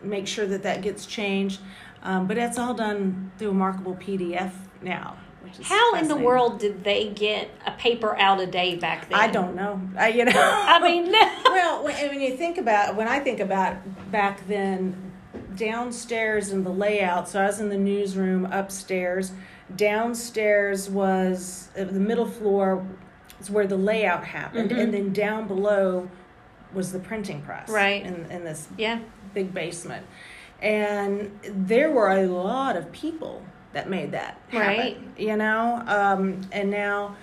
make 0.02 0.26
sure 0.26 0.46
that 0.46 0.62
that 0.62 0.82
gets 0.82 1.06
changed. 1.06 1.60
Um, 2.02 2.26
but 2.26 2.36
it's 2.38 2.58
all 2.58 2.74
done 2.74 3.30
through 3.38 3.50
a 3.50 3.54
markable 3.54 3.94
PDF 3.94 4.52
now. 4.82 5.16
Which 5.42 5.60
is 5.60 5.66
how 5.68 5.90
in 5.94 5.94
the 5.94 5.98
fascinating. 6.00 6.24
world 6.24 6.58
did 6.58 6.82
they 6.84 7.08
get 7.08 7.50
a 7.66 7.72
paper 7.72 8.16
out 8.16 8.40
a 8.40 8.46
day 8.46 8.76
back 8.76 9.08
then 9.08 9.18
I 9.18 9.26
don't 9.28 9.54
know. 9.54 9.80
I, 9.96 10.08
you 10.08 10.24
know. 10.24 10.32
i 10.34 10.80
mean 10.80 11.12
well, 11.44 11.84
when, 11.84 11.94
when 12.08 12.20
you 12.20 12.36
think 12.36 12.58
about 12.58 12.96
when 12.96 13.06
I 13.08 13.18
think 13.20 13.38
about 13.40 13.76
back 14.10 14.46
then, 14.48 15.12
downstairs 15.56 16.50
in 16.50 16.64
the 16.64 16.70
layout. 16.70 17.28
So 17.28 17.40
I 17.40 17.46
was 17.46 17.60
in 17.60 17.68
the 17.68 17.78
newsroom 17.78 18.46
upstairs. 18.46 19.32
Downstairs 19.76 20.88
was 20.90 21.68
uh, 21.78 21.84
the 21.84 22.00
middle 22.00 22.26
floor 22.26 22.86
is 23.42 23.50
where 23.50 23.66
the 23.66 23.76
layout 23.76 24.24
happened, 24.24 24.70
Mhm. 24.70 24.78
and 24.80 24.94
then 24.94 25.12
down 25.12 25.46
below 25.46 26.08
was 26.72 26.92
the 26.92 26.98
printing 26.98 27.42
press. 27.42 27.68
Right. 27.68 28.04
In 28.04 28.26
in 28.30 28.44
this 28.44 28.68
yeah 28.78 28.98
big 29.34 29.52
basement, 29.54 30.06
and 30.60 31.30
there 31.42 31.90
were 31.90 32.10
a 32.10 32.26
lot 32.26 32.76
of 32.76 32.90
people 32.92 33.42
that 33.72 33.88
made 33.88 34.12
that 34.12 34.38
happen. 34.48 34.68
Right. 34.78 34.98
You 35.16 35.36
know, 35.36 35.82
um, 35.86 36.42
and 36.52 36.70
now, 36.70 37.16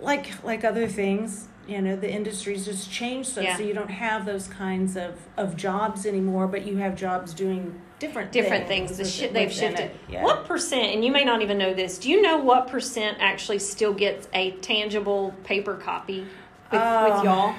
like 0.00 0.30
like 0.44 0.64
other 0.64 0.86
things, 0.86 1.48
you 1.66 1.80
know, 1.80 1.96
the 1.96 2.10
industry's 2.10 2.64
just 2.64 2.90
changed 2.90 3.28
so 3.30 3.40
Yeah. 3.40 3.56
so 3.56 3.62
you 3.62 3.74
don't 3.74 3.90
have 3.90 4.24
those 4.26 4.48
kinds 4.48 4.96
of 4.96 5.12
of 5.36 5.56
jobs 5.56 6.06
anymore, 6.06 6.46
but 6.46 6.66
you 6.66 6.76
have 6.78 6.94
jobs 6.96 7.32
doing 7.34 7.80
different 8.02 8.32
different 8.32 8.66
things. 8.66 8.96
The 8.96 9.04
with- 9.04 9.32
they've 9.32 9.52
shifted. 9.52 9.92
Yeah. 10.08 10.24
What 10.24 10.44
percent? 10.44 10.92
And 10.94 11.04
you 11.04 11.12
may 11.12 11.24
not 11.24 11.40
even 11.40 11.56
know 11.56 11.72
this. 11.72 11.98
Do 11.98 12.10
you 12.10 12.20
know 12.20 12.36
what 12.36 12.66
percent 12.66 13.18
actually 13.20 13.60
still 13.60 13.94
gets 13.94 14.28
a 14.34 14.50
tangible 14.52 15.32
paper 15.44 15.76
copy 15.76 16.26
with, 16.70 16.80
Uh, 16.80 17.10
with 17.14 17.24
y'all? 17.24 17.54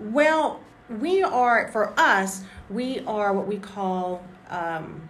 Well, 0.00 0.60
we 0.88 1.22
are 1.22 1.68
for 1.72 1.92
us. 1.98 2.44
We 2.68 3.00
are 3.06 3.32
what 3.32 3.46
we 3.48 3.58
call 3.58 4.22
um, 4.48 5.08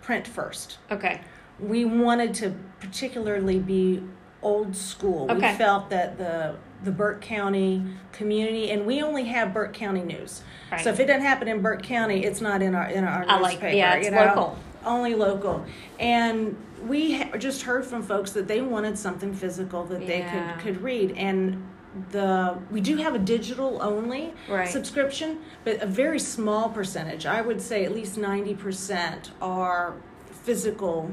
print 0.00 0.26
first. 0.26 0.78
Okay. 0.90 1.20
we 1.60 1.84
wanted 1.84 2.34
to 2.34 2.52
particularly 2.80 3.58
be 3.58 4.02
old 4.42 4.74
school. 4.74 5.30
Okay. 5.30 5.52
We 5.52 5.58
felt 5.58 5.90
that 5.90 6.18
the 6.18 6.56
the 6.84 6.90
Burke 6.90 7.20
County 7.20 7.84
community, 8.12 8.70
and 8.70 8.86
we 8.86 9.02
only 9.02 9.24
have 9.24 9.52
Burke 9.54 9.72
County 9.72 10.02
news. 10.02 10.42
Right. 10.70 10.82
So 10.82 10.90
if 10.90 11.00
it 11.00 11.06
doesn't 11.06 11.22
happen 11.22 11.48
in 11.48 11.62
Burke 11.62 11.82
County, 11.82 12.24
it's 12.24 12.40
not 12.40 12.62
in 12.62 12.74
our 12.74 12.88
in 12.88 13.04
our 13.04 13.24
I 13.28 13.38
like- 13.38 13.54
newspaper. 13.54 13.76
yeah, 13.76 13.94
it's 13.94 14.06
you 14.06 14.12
know? 14.12 14.24
local. 14.26 14.58
Only 14.84 15.14
local, 15.14 15.64
and 16.00 16.56
we 16.86 17.18
ha- 17.18 17.36
just 17.38 17.62
heard 17.62 17.84
from 17.86 18.02
folks 18.02 18.32
that 18.32 18.48
they 18.48 18.60
wanted 18.60 18.98
something 18.98 19.32
physical 19.32 19.84
that 19.84 20.06
they 20.06 20.22
could 20.22 20.58
could 20.64 20.82
read, 20.82 21.12
and 21.16 21.62
the 22.10 22.56
we 22.70 22.80
do 22.80 22.96
have 22.96 23.14
a 23.14 23.18
digital 23.18 23.78
only 23.80 24.34
Right. 24.48 24.68
subscription, 24.68 25.38
but 25.62 25.80
a 25.80 25.86
very 25.86 26.18
small 26.18 26.68
percentage. 26.70 27.26
I 27.26 27.42
would 27.42 27.60
say 27.62 27.84
at 27.84 27.92
least 27.92 28.18
ninety 28.18 28.54
percent 28.54 29.30
are 29.40 29.94
physical 30.42 31.12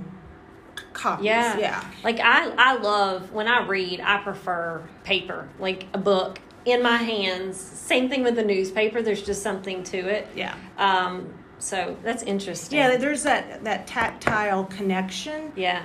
copies. 0.94 1.26
Yeah. 1.26 1.58
Yeah. 1.58 1.84
Like 2.04 2.20
I, 2.20 2.52
I 2.58 2.78
love 2.78 3.32
when 3.32 3.48
I 3.48 3.66
read. 3.66 4.02
I 4.02 4.22
prefer 4.22 4.84
paper, 5.04 5.50
like 5.60 5.88
a 5.94 5.98
book 5.98 6.40
in 6.66 6.84
my 6.84 6.98
hands. 6.98 7.60
Same 7.60 8.10
thing 8.10 8.24
with 8.24 8.36
the 8.36 8.44
newspaper. 8.44 9.02
There's 9.02 9.22
just 9.22 9.42
something 9.42 9.84
to 9.86 9.98
it. 9.98 10.28
Yeah. 10.36 10.56
Um. 10.78 11.34
So 11.60 11.98
that's 12.04 12.24
interesting. 12.24 12.78
Yeah, 12.78 12.96
there's 12.98 13.24
that 13.24 13.64
that 13.66 13.86
tactile 13.86 14.66
connection 14.66 15.52
Yeah. 15.56 15.84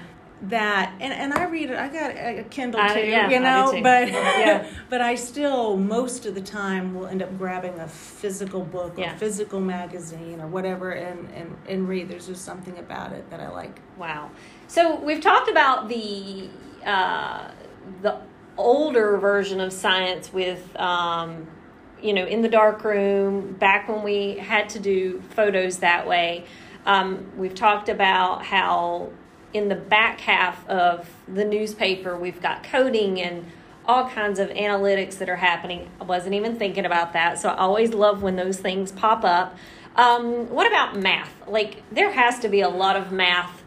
That 0.50 0.92
and, 1.00 1.12
and 1.12 1.32
I 1.32 1.44
read 1.44 1.70
it 1.70 1.78
I 1.78 1.88
got 1.88 2.10
a, 2.10 2.44
Kindle 2.50 2.80
I- 2.80 2.94
too, 2.94 3.06
yeah, 3.06 3.30
you 3.30 3.40
know, 3.40 3.72
too. 3.72 3.82
but 3.82 4.08
Yeah. 4.08 4.66
but 4.90 5.00
I 5.00 5.14
still 5.14 5.76
most 5.76 6.26
of 6.26 6.34
the 6.34 6.40
time 6.40 6.94
will 6.94 7.06
end 7.06 7.22
up 7.22 7.36
grabbing 7.38 7.78
a 7.80 7.88
physical 7.88 8.62
book 8.62 8.94
Yeah. 8.98 9.14
or 9.14 9.18
physical 9.18 9.60
magazine 9.60 10.40
or 10.40 10.46
whatever 10.46 10.90
and, 10.92 11.28
and, 11.34 11.56
and 11.68 11.88
read. 11.88 12.08
There's 12.08 12.26
just 12.26 12.44
something 12.44 12.78
about 12.78 13.12
it 13.12 13.28
that 13.30 13.40
I 13.40 13.48
like. 13.50 13.80
Wow. 13.96 14.30
So 14.66 14.96
we've 15.00 15.20
talked 15.20 15.48
about 15.48 15.88
the 15.88 16.48
uh, 16.84 17.50
the 18.02 18.18
older 18.56 19.16
version 19.16 19.60
of 19.60 19.72
science 19.72 20.32
with 20.32 20.74
um, 20.78 21.46
you 22.02 22.12
know 22.12 22.26
in 22.26 22.42
the 22.42 22.48
dark 22.48 22.84
room 22.84 23.52
back 23.54 23.88
when 23.88 24.02
we 24.02 24.36
had 24.36 24.68
to 24.70 24.78
do 24.78 25.22
photos 25.30 25.78
that 25.78 26.06
way. 26.06 26.44
Um, 26.86 27.32
we've 27.38 27.54
talked 27.54 27.88
about 27.88 28.44
how 28.44 29.08
in 29.54 29.68
the 29.68 29.74
back 29.74 30.20
half 30.20 30.68
of 30.68 31.08
the 31.26 31.44
newspaper 31.44 32.18
we've 32.18 32.42
got 32.42 32.62
coding 32.64 33.22
and 33.22 33.46
all 33.86 34.08
kinds 34.08 34.38
of 34.38 34.48
analytics 34.50 35.18
that 35.18 35.28
are 35.28 35.36
happening. 35.36 35.88
I 36.00 36.04
wasn't 36.04 36.34
even 36.34 36.56
thinking 36.56 36.84
about 36.84 37.12
that, 37.12 37.38
so 37.38 37.50
I 37.50 37.56
always 37.56 37.92
love 37.92 38.22
when 38.22 38.36
those 38.36 38.58
things 38.58 38.90
pop 38.92 39.24
up. 39.24 39.56
Um, 39.96 40.48
what 40.50 40.66
about 40.66 40.96
math? 40.96 41.32
Like 41.46 41.82
there 41.92 42.10
has 42.10 42.38
to 42.40 42.48
be 42.48 42.62
a 42.62 42.68
lot 42.68 42.96
of 42.96 43.12
math 43.12 43.62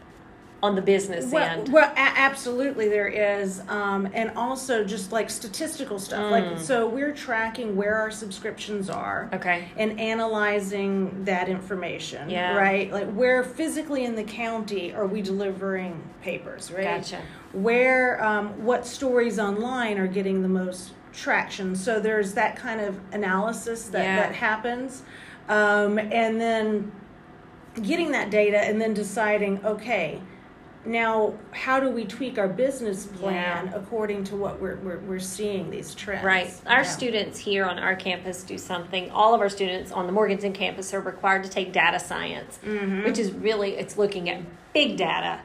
on 0.60 0.74
the 0.74 0.82
business 0.82 1.26
Well, 1.30 1.44
end. 1.44 1.72
well 1.72 1.88
a- 1.92 1.96
absolutely 1.96 2.88
there 2.88 3.06
is, 3.06 3.62
um, 3.68 4.08
and 4.12 4.32
also 4.36 4.82
just 4.82 5.12
like 5.12 5.30
statistical 5.30 6.00
stuff. 6.00 6.20
Mm. 6.24 6.30
Like 6.30 6.58
so, 6.58 6.88
we're 6.88 7.12
tracking 7.12 7.76
where 7.76 7.94
our 7.96 8.10
subscriptions 8.10 8.90
are. 8.90 9.30
Okay. 9.32 9.68
And 9.76 10.00
analyzing 10.00 11.24
that 11.24 11.48
information, 11.48 12.28
Yeah. 12.28 12.56
right? 12.56 12.92
Like 12.92 13.08
where 13.12 13.44
physically 13.44 14.04
in 14.04 14.16
the 14.16 14.24
county 14.24 14.92
are 14.92 15.06
we 15.06 15.22
delivering 15.22 16.02
papers, 16.22 16.72
right? 16.72 16.82
Gotcha. 16.82 17.20
Where, 17.52 18.22
um, 18.24 18.64
what 18.64 18.84
stories 18.84 19.38
online 19.38 19.96
are 19.98 20.08
getting 20.08 20.42
the 20.42 20.48
most 20.48 20.90
traction. 21.12 21.76
So 21.76 22.00
there's 22.00 22.34
that 22.34 22.56
kind 22.56 22.80
of 22.80 22.98
analysis 23.12 23.84
that, 23.88 24.02
Yeah. 24.04 24.16
that 24.16 24.34
happens. 24.34 25.02
Um, 25.48 25.98
and 25.98 26.40
then 26.40 26.90
getting 27.80 28.10
that 28.10 28.30
data 28.30 28.58
and 28.58 28.80
then 28.80 28.92
deciding, 28.92 29.64
okay, 29.64 30.20
now 30.86 31.34
how 31.52 31.80
do 31.80 31.90
we 31.90 32.04
tweak 32.04 32.38
our 32.38 32.48
business 32.48 33.06
plan 33.06 33.66
Yeah. 33.66 33.74
according 33.76 34.24
to 34.24 34.36
what 34.36 34.60
we're, 34.60 34.76
we're, 34.76 34.98
we're 35.00 35.18
seeing 35.18 35.70
these 35.70 35.94
trends? 35.94 36.24
Right. 36.24 36.52
Our 36.66 36.78
Yeah. 36.78 36.82
students 36.82 37.38
here 37.38 37.64
on 37.64 37.78
our 37.78 37.96
campus 37.96 38.42
do 38.42 38.56
something. 38.58 39.10
All 39.10 39.34
of 39.34 39.40
our 39.40 39.48
students 39.48 39.92
on 39.92 40.06
the 40.06 40.12
Morganton 40.12 40.52
campus 40.52 40.94
are 40.94 41.00
required 41.00 41.44
to 41.44 41.50
take 41.50 41.72
data 41.72 41.98
science, 41.98 42.58
Mm-hmm. 42.64 43.04
which 43.04 43.18
is 43.18 43.32
really 43.32 43.76
it's 43.76 43.98
looking 43.98 44.30
at 44.30 44.40
big 44.74 44.96
data, 44.98 45.40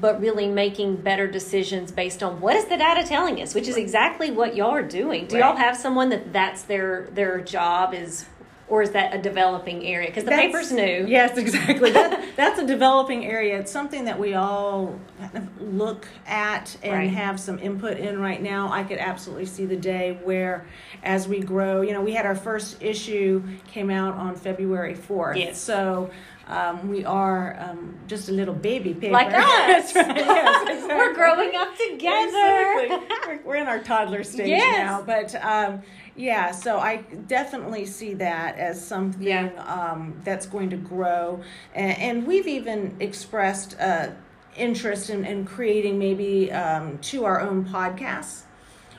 but 0.00 0.18
really 0.20 0.48
making 0.48 0.96
better 0.96 1.26
decisions 1.28 1.92
based 1.92 2.22
on 2.22 2.40
what 2.40 2.56
is 2.56 2.64
the 2.64 2.76
data 2.76 3.06
telling 3.06 3.40
us, 3.40 3.54
which 3.54 3.68
is 3.68 3.76
exactly 3.76 4.30
what 4.30 4.56
y'all 4.56 4.70
are 4.70 4.82
doing. 4.82 5.26
Do 5.26 5.36
y'all 5.38 5.54
have 5.56 5.76
someone 5.76 6.08
that 6.08 6.32
that's 6.32 6.62
their 6.62 7.08
their 7.12 7.40
job 7.40 7.92
is, 7.94 8.24
or 8.72 8.80
is 8.80 8.92
that 8.92 9.14
a 9.14 9.18
developing 9.20 9.84
area? 9.84 10.08
Because 10.08 10.24
the 10.24 10.30
That's- 10.30 10.46
paper's 10.46 10.72
new. 10.72 11.04
Yes, 11.06 11.36
exactly. 11.36 11.90
That, 12.02 12.24
that's 12.36 12.58
a 12.58 12.66
developing 12.66 13.26
area. 13.26 13.58
It's 13.60 13.70
something 13.70 14.06
that 14.06 14.18
we 14.18 14.32
all 14.32 14.98
kind 15.20 15.36
of 15.36 15.60
look 15.60 16.08
at 16.26 16.74
and 16.82 16.92
Right. 16.94 17.10
have 17.10 17.38
some 17.38 17.58
input 17.58 17.98
in 17.98 18.18
right 18.18 18.40
now. 18.42 18.72
I 18.72 18.82
could 18.82 18.96
absolutely 18.96 19.44
see 19.44 19.66
the 19.66 19.76
day 19.76 20.18
where, 20.24 20.64
as 21.02 21.28
we 21.28 21.40
grow, 21.40 21.82
you 21.82 21.92
know, 21.92 22.00
we 22.00 22.12
had 22.12 22.24
our 22.24 22.34
first 22.34 22.82
issue 22.82 23.42
came 23.66 23.90
out 23.90 24.14
on 24.14 24.34
February 24.36 24.94
4th. 24.94 25.36
Yes. 25.36 25.60
So 25.60 26.10
um, 26.48 26.88
we 26.88 27.04
are 27.04 27.58
um, 27.60 27.94
just 28.06 28.30
a 28.30 28.32
little 28.32 28.54
baby 28.54 28.94
paper. 28.94 29.12
Like 29.12 29.34
us. 29.34 29.92
That's 29.92 29.94
right. 29.94 30.16
Yes, 30.16 30.62
exactly. 30.62 30.96
We're 30.96 31.12
growing 31.14 31.54
up 31.56 31.68
together. 31.76 32.86
Exactly. 32.86 33.16
We're, 33.26 33.40
we're 33.44 33.56
in 33.56 33.66
our 33.68 33.80
toddler 33.80 34.24
stage 34.24 34.48
Yes. 34.48 34.78
now, 34.78 35.02
but 35.02 35.34
um, 35.44 35.82
yeah. 36.16 36.50
So 36.50 36.78
I 36.78 36.96
definitely 37.26 37.86
see 37.86 38.14
that 38.14 38.58
as 38.58 38.84
something 38.84 39.22
Yeah. 39.22 39.50
um, 39.66 40.20
that's 40.24 40.46
going 40.46 40.70
to 40.70 40.76
grow, 40.76 41.40
and, 41.74 41.98
and 41.98 42.26
we've 42.26 42.46
even 42.46 42.96
expressed 43.00 43.76
uh, 43.80 44.08
interest 44.56 45.10
in, 45.10 45.24
in 45.24 45.44
creating 45.44 45.98
maybe 45.98 46.52
um, 46.52 46.98
to 46.98 47.24
our 47.24 47.40
own 47.40 47.64
podcasts. 47.64 48.42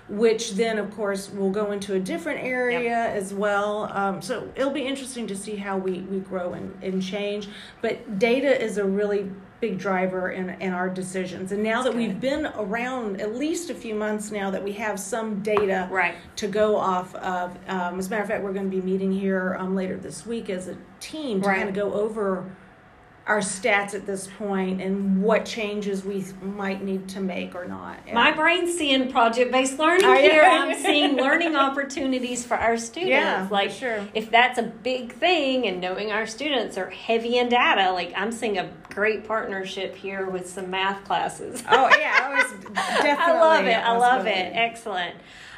Which 0.09 0.51
then, 0.55 0.79
of 0.79 0.93
course, 0.93 1.31
will 1.31 1.49
go 1.49 1.71
into 1.71 1.93
a 1.93 1.99
different 1.99 2.43
area 2.43 3.07
as 3.13 3.33
well. 3.33 3.89
Um, 3.93 4.21
so 4.21 4.51
it'll 4.53 4.69
be 4.69 4.85
interesting 4.85 5.27
to 5.27 5.35
see 5.35 5.55
how 5.55 5.77
we, 5.77 6.01
we 6.01 6.19
grow 6.19 6.51
and, 6.51 6.77
and 6.83 7.01
change. 7.01 7.47
But 7.81 8.19
data 8.19 8.61
is 8.61 8.77
a 8.77 8.83
really 8.83 9.31
big 9.63 9.77
driver 9.79 10.31
in, 10.31 10.49
in 10.59 10.73
our 10.73 10.89
decisions. 10.89 11.53
And 11.53 11.63
now 11.63 11.81
that 11.83 11.95
we've 11.95 12.19
been 12.19 12.47
around 12.57 13.21
at 13.21 13.33
least 13.33 13.69
a 13.69 13.73
few 13.73 13.95
months 13.95 14.29
now 14.29 14.51
that 14.51 14.61
we 14.61 14.73
have 14.73 14.99
some 14.99 15.39
data 15.41 15.87
Right. 15.89 16.15
to 16.35 16.47
go 16.49 16.75
off 16.75 17.15
of. 17.15 17.57
Um, 17.69 17.97
as 17.97 18.07
a 18.07 18.09
matter 18.09 18.23
of 18.23 18.27
fact, 18.27 18.43
we're 18.43 18.51
going 18.51 18.69
to 18.69 18.75
be 18.75 18.81
meeting 18.81 19.09
here 19.09 19.55
um, 19.57 19.73
later 19.73 19.95
this 19.95 20.25
week 20.25 20.49
as 20.49 20.67
a 20.67 20.75
team 20.99 21.41
to 21.41 21.47
Right. 21.47 21.57
kind 21.59 21.69
of 21.69 21.75
go 21.75 21.93
over 21.93 22.45
our 23.25 23.39
stats 23.39 23.93
at 23.93 24.05
this 24.05 24.27
point 24.37 24.81
and 24.81 25.23
what 25.23 25.45
changes 25.45 26.03
we 26.03 26.25
might 26.41 26.83
need 26.83 27.07
to 27.07 27.21
make 27.21 27.55
or 27.55 27.65
not. 27.65 27.97
My 28.11 28.31
brain's 28.31 28.77
seeing 28.77 29.09
project 29.09 29.49
based 29.49 29.79
learning 29.79 30.09
you? 30.09 30.15
here. 30.15 30.43
I'm 30.43 30.77
seeing 30.77 31.15
learning 31.15 31.55
opportunities 31.55 32.45
for 32.45 32.55
our 32.57 32.75
students. 32.77 33.11
Yeah, 33.11 33.47
like 33.49 33.71
sure. 33.71 34.05
if 34.13 34.29
that's 34.29 34.57
a 34.57 34.63
big 34.63 35.13
thing 35.13 35.67
and 35.67 35.79
knowing 35.79 36.11
our 36.11 36.27
students 36.27 36.77
are 36.77 36.89
heavy 36.89 37.37
in 37.37 37.47
data, 37.47 37.93
like 37.93 38.11
I'm 38.13 38.31
seeing 38.31 38.57
a 38.57 38.69
great 38.89 39.25
partnership 39.25 39.95
here 39.95 40.29
with 40.29 40.49
some 40.49 40.69
math 40.69 41.05
classes. 41.05 41.63
oh 41.69 41.89
yeah, 41.97 42.19
I 42.23 42.33
was 42.35 42.51
definitely. 42.73 43.15
I 43.17 43.39
love 43.39 43.65
it. 43.65 43.77
I 43.77 43.97
love 43.97 44.27
it. 44.27 44.51
Excellent. 44.53 45.15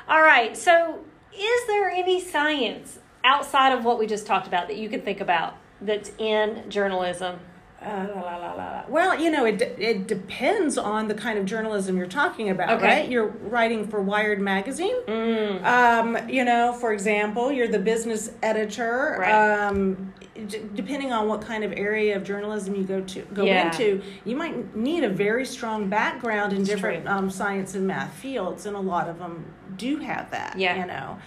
All 0.08 0.22
right. 0.22 0.56
So, 0.56 1.00
is 1.34 1.68
there 1.68 1.90
any 1.90 2.22
science 2.22 3.00
outside 3.24 3.74
of 3.74 3.84
what 3.84 3.98
we 3.98 4.06
just 4.06 4.28
talked 4.28 4.46
about 4.46 4.68
that 4.68 4.78
you 4.78 4.88
can 4.88 5.02
think 5.02 5.20
about 5.20 5.58
that's 5.82 6.12
in 6.20 6.70
journalism? 6.70 7.40
Uh, 7.86 8.08
la, 8.16 8.38
la, 8.38 8.54
la. 8.54 8.84
Well, 8.88 9.20
you 9.22 9.30
know, 9.30 9.46
it, 9.46 9.62
it 9.78 10.08
depends 10.08 10.78
on 10.78 11.08
the 11.08 11.14
kind 11.14 11.38
of 11.38 11.46
journalism 11.46 11.98
you're 11.98 12.08
talking 12.08 12.50
about, 12.50 12.72
Okay. 12.78 12.86
right? 13.02 13.10
You're 13.10 13.28
writing 13.28 13.88
for 13.88 14.02
Wired 14.02 14.42
Magazine. 14.42 14.96
Mm. 15.08 15.64
Um, 15.64 16.30
you 16.30 16.44
know, 16.44 16.74
for 16.74 16.94
example, 16.94 17.52
you're 17.52 17.68
the 17.68 17.80
business 17.80 18.32
editor. 18.42 19.18
Right. 19.20 19.32
Um, 19.32 20.14
d- 20.48 20.62
depending 20.74 21.14
on 21.14 21.28
what 21.28 21.42
kind 21.42 21.64
of 21.64 21.72
area 21.74 22.16
of 22.16 22.24
journalism 22.24 22.74
you 22.76 22.84
go 22.84 23.02
to 23.02 23.22
go 23.34 23.44
Yeah. 23.46 23.68
into, 23.68 24.02
you 24.24 24.36
might 24.36 24.76
need 24.76 25.04
a 25.04 25.10
very 25.10 25.46
strong 25.46 25.88
background 25.88 26.54
in 26.54 26.64
different 26.64 27.08
um, 27.08 27.30
science 27.30 27.76
and 27.76 27.86
math 27.86 28.14
fields, 28.14 28.66
and 28.66 28.76
a 28.76 28.80
lot 28.80 29.08
of 29.08 29.20
them 29.20 29.46
do 29.78 29.98
have 30.00 30.32
that. 30.32 30.58
Yeah. 30.58 30.80
You 30.80 30.86
know, 30.88 31.20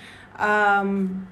um, 0.45 1.29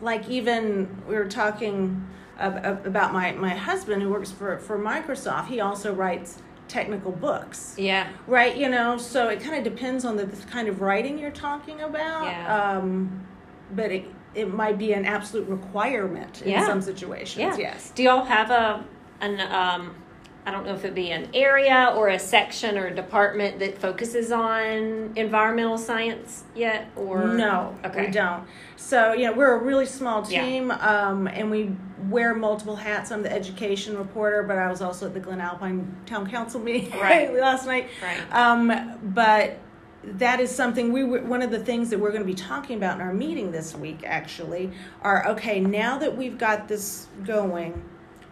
like 0.00 0.28
even 0.28 1.02
we 1.08 1.14
were 1.16 1.26
talking 1.28 2.06
about 2.38 3.12
my 3.12 3.32
my 3.32 3.54
husband 3.54 4.02
who 4.02 4.10
works 4.10 4.30
for 4.30 4.58
for 4.58 4.78
Microsoft. 4.78 5.46
He 5.46 5.60
also 5.60 5.94
writes 5.94 6.38
technical 6.68 7.12
books. 7.12 7.74
Yeah. 7.78 8.08
Right, 8.26 8.56
you 8.56 8.68
know, 8.68 8.96
so 8.96 9.28
it 9.28 9.40
kind 9.40 9.54
of 9.56 9.64
depends 9.64 10.04
on 10.04 10.16
the, 10.16 10.26
kind 10.50 10.66
of 10.66 10.80
writing 10.80 11.18
you're 11.18 11.30
talking 11.30 11.80
about. 11.82 12.24
Yeah. 12.24 12.76
Um, 12.78 13.26
but 13.74 13.92
it, 13.92 14.06
it 14.34 14.52
might 14.52 14.78
be 14.78 14.92
an 14.94 15.04
absolute 15.04 15.46
requirement 15.48 16.42
in 16.42 16.50
Yeah. 16.52 16.66
some 16.66 16.80
situations. 16.80 17.58
Yeah. 17.58 17.72
Yes. 17.72 17.90
Do 17.94 18.02
y'all 18.02 18.24
have 18.24 18.50
a 18.50 18.84
an 19.20 19.40
um 19.52 19.94
I 20.46 20.50
don't 20.50 20.66
know 20.66 20.74
if 20.74 20.84
it'd 20.84 20.94
be 20.94 21.10
an 21.10 21.28
area 21.32 21.94
or 21.96 22.08
a 22.08 22.18
section 22.18 22.76
or 22.76 22.86
a 22.88 22.94
department 22.94 23.58
that 23.60 23.78
focuses 23.78 24.30
on 24.30 25.12
environmental 25.16 25.78
science 25.78 26.44
yet 26.54 26.90
or 26.96 27.28
No, 27.28 27.74
Okay. 27.84 28.06
we 28.06 28.10
don't. 28.12 28.44
So, 28.76 29.14
you 29.14 29.26
know, 29.26 29.32
we're 29.32 29.54
a 29.54 29.58
really 29.62 29.86
small 29.86 30.22
Yeah. 30.28 30.44
team, 30.44 30.70
um, 30.70 31.26
and 31.28 31.50
we 31.50 31.74
wear 32.10 32.34
multiple 32.34 32.76
hats. 32.76 33.10
I'm 33.10 33.22
the 33.22 33.32
education 33.32 33.96
reporter, 33.96 34.42
but 34.42 34.58
I 34.58 34.68
was 34.68 34.82
also 34.82 35.06
at 35.06 35.14
the 35.14 35.20
Glen 35.20 35.40
Alpine 35.40 35.96
Town 36.04 36.28
Council 36.30 36.60
meeting 36.60 36.90
Right. 37.00 37.32
last 37.32 37.64
night. 37.66 37.88
Right. 38.02 38.20
Um, 38.30 38.98
but 39.14 39.56
that 40.04 40.40
is 40.40 40.54
something 40.54 40.92
we 40.92 41.04
were, 41.04 41.22
one 41.22 41.40
of 41.40 41.50
the 41.50 41.58
things 41.58 41.88
that 41.88 41.98
we're 41.98 42.10
going 42.10 42.20
to 42.22 42.26
be 42.26 42.34
talking 42.34 42.76
about 42.76 42.96
in 42.96 43.00
our 43.00 43.14
meeting 43.14 43.50
this 43.50 43.74
week 43.74 44.00
actually 44.04 44.70
are 45.00 45.26
okay, 45.28 45.58
now 45.58 45.96
that 45.96 46.14
we've 46.14 46.36
got 46.36 46.68
this 46.68 47.06
going, 47.24 47.82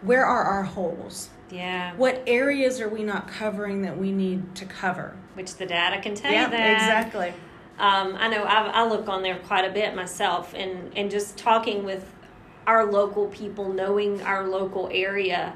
where 0.02 0.26
are 0.26 0.42
our 0.42 0.64
holes? 0.64 1.30
Yeah. 1.52 1.94
What 1.96 2.22
areas 2.26 2.80
are 2.80 2.88
we 2.88 3.02
not 3.02 3.28
covering 3.28 3.82
that 3.82 3.98
we 3.98 4.10
need 4.10 4.54
to 4.56 4.64
cover? 4.64 5.16
Which 5.34 5.56
the 5.56 5.66
data 5.66 6.00
can 6.00 6.14
tell 6.14 6.32
yeah, 6.32 6.46
you 6.46 6.50
that. 6.50 6.72
exactly. 6.72 7.34
Um, 7.78 8.16
I 8.18 8.28
know 8.28 8.42
I, 8.44 8.66
I 8.68 8.86
look 8.86 9.08
on 9.08 9.22
there 9.22 9.38
quite 9.38 9.64
a 9.64 9.72
bit 9.72 9.94
myself, 9.94 10.54
and 10.54 10.96
and 10.96 11.10
just 11.10 11.36
talking 11.36 11.84
with 11.84 12.10
our 12.66 12.90
local 12.90 13.26
people, 13.28 13.72
knowing 13.72 14.22
our 14.22 14.46
local 14.46 14.88
area, 14.92 15.54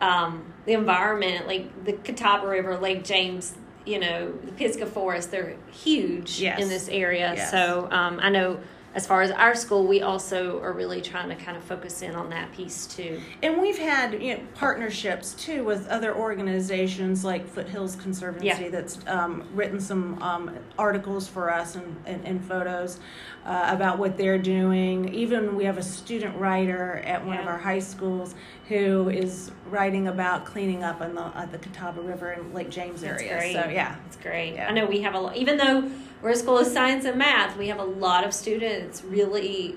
um, 0.00 0.52
the 0.66 0.72
environment, 0.72 1.46
like 1.46 1.84
the 1.84 1.94
Catawba 1.94 2.46
River, 2.46 2.76
Lake 2.78 3.02
James, 3.02 3.54
you 3.84 3.98
know, 3.98 4.32
the 4.44 4.52
Pisgah 4.52 4.86
Forest, 4.86 5.30
they're 5.30 5.56
huge 5.72 6.40
Yes. 6.40 6.60
in 6.62 6.68
this 6.68 6.88
area. 6.88 7.34
Yes. 7.34 7.50
So 7.50 7.88
um, 7.90 8.20
I 8.22 8.30
know 8.30 8.60
as 8.94 9.06
far 9.06 9.22
as 9.22 9.30
our 9.32 9.54
school, 9.56 9.86
we 9.86 10.02
also 10.02 10.60
are 10.62 10.72
really 10.72 11.02
trying 11.02 11.28
to 11.28 11.34
kind 11.34 11.56
of 11.56 11.64
focus 11.64 12.00
in 12.02 12.14
on 12.14 12.30
that 12.30 12.52
piece 12.52 12.86
too. 12.86 13.20
And 13.42 13.60
we've 13.60 13.78
had 13.78 14.22
you 14.22 14.36
know, 14.36 14.42
partnerships 14.54 15.34
too 15.34 15.64
with 15.64 15.88
other 15.88 16.14
organizations 16.14 17.24
like 17.24 17.46
Foothills 17.48 17.96
Conservancy 17.96 18.46
Yeah. 18.46 18.68
that's 18.68 18.98
um, 19.08 19.44
written 19.52 19.80
some 19.80 20.22
um, 20.22 20.56
articles 20.78 21.26
for 21.26 21.52
us 21.52 21.74
and, 21.74 21.96
and, 22.06 22.24
and 22.24 22.44
photos 22.44 23.00
uh, 23.44 23.66
about 23.70 23.98
what 23.98 24.16
they're 24.16 24.38
doing. 24.38 25.12
Even 25.12 25.56
we 25.56 25.64
have 25.64 25.76
a 25.78 25.82
student 25.82 26.36
writer 26.38 27.02
at 27.04 27.24
one 27.26 27.38
of 27.38 27.46
our 27.46 27.58
high 27.58 27.80
schools 27.80 28.34
who 28.68 29.08
is 29.10 29.50
writing 29.68 30.06
about 30.08 30.44
cleaning 30.44 30.84
up 30.84 31.00
on 31.00 31.14
the, 31.16 31.48
the 31.50 31.58
Catawba 31.58 32.00
River 32.00 32.30
and 32.30 32.54
Lake 32.54 32.70
James 32.70 33.00
That's 33.00 33.20
area. 33.20 33.38
great. 33.38 33.52
So 33.54 33.68
yeah. 33.68 33.96
It's 34.06 34.16
great. 34.16 34.54
Yeah. 34.54 34.68
I 34.68 34.72
know 34.72 34.86
we 34.86 35.00
have 35.02 35.14
a 35.14 35.18
lot, 35.20 35.36
even 35.36 35.56
though 35.56 35.90
we're 36.22 36.30
a 36.30 36.36
school 36.36 36.58
of 36.58 36.66
science 36.66 37.04
and 37.04 37.18
math, 37.18 37.56
we 37.56 37.68
have 37.68 37.78
a 37.78 37.84
lot 37.84 38.24
of 38.24 38.32
students 38.32 39.04
really 39.04 39.74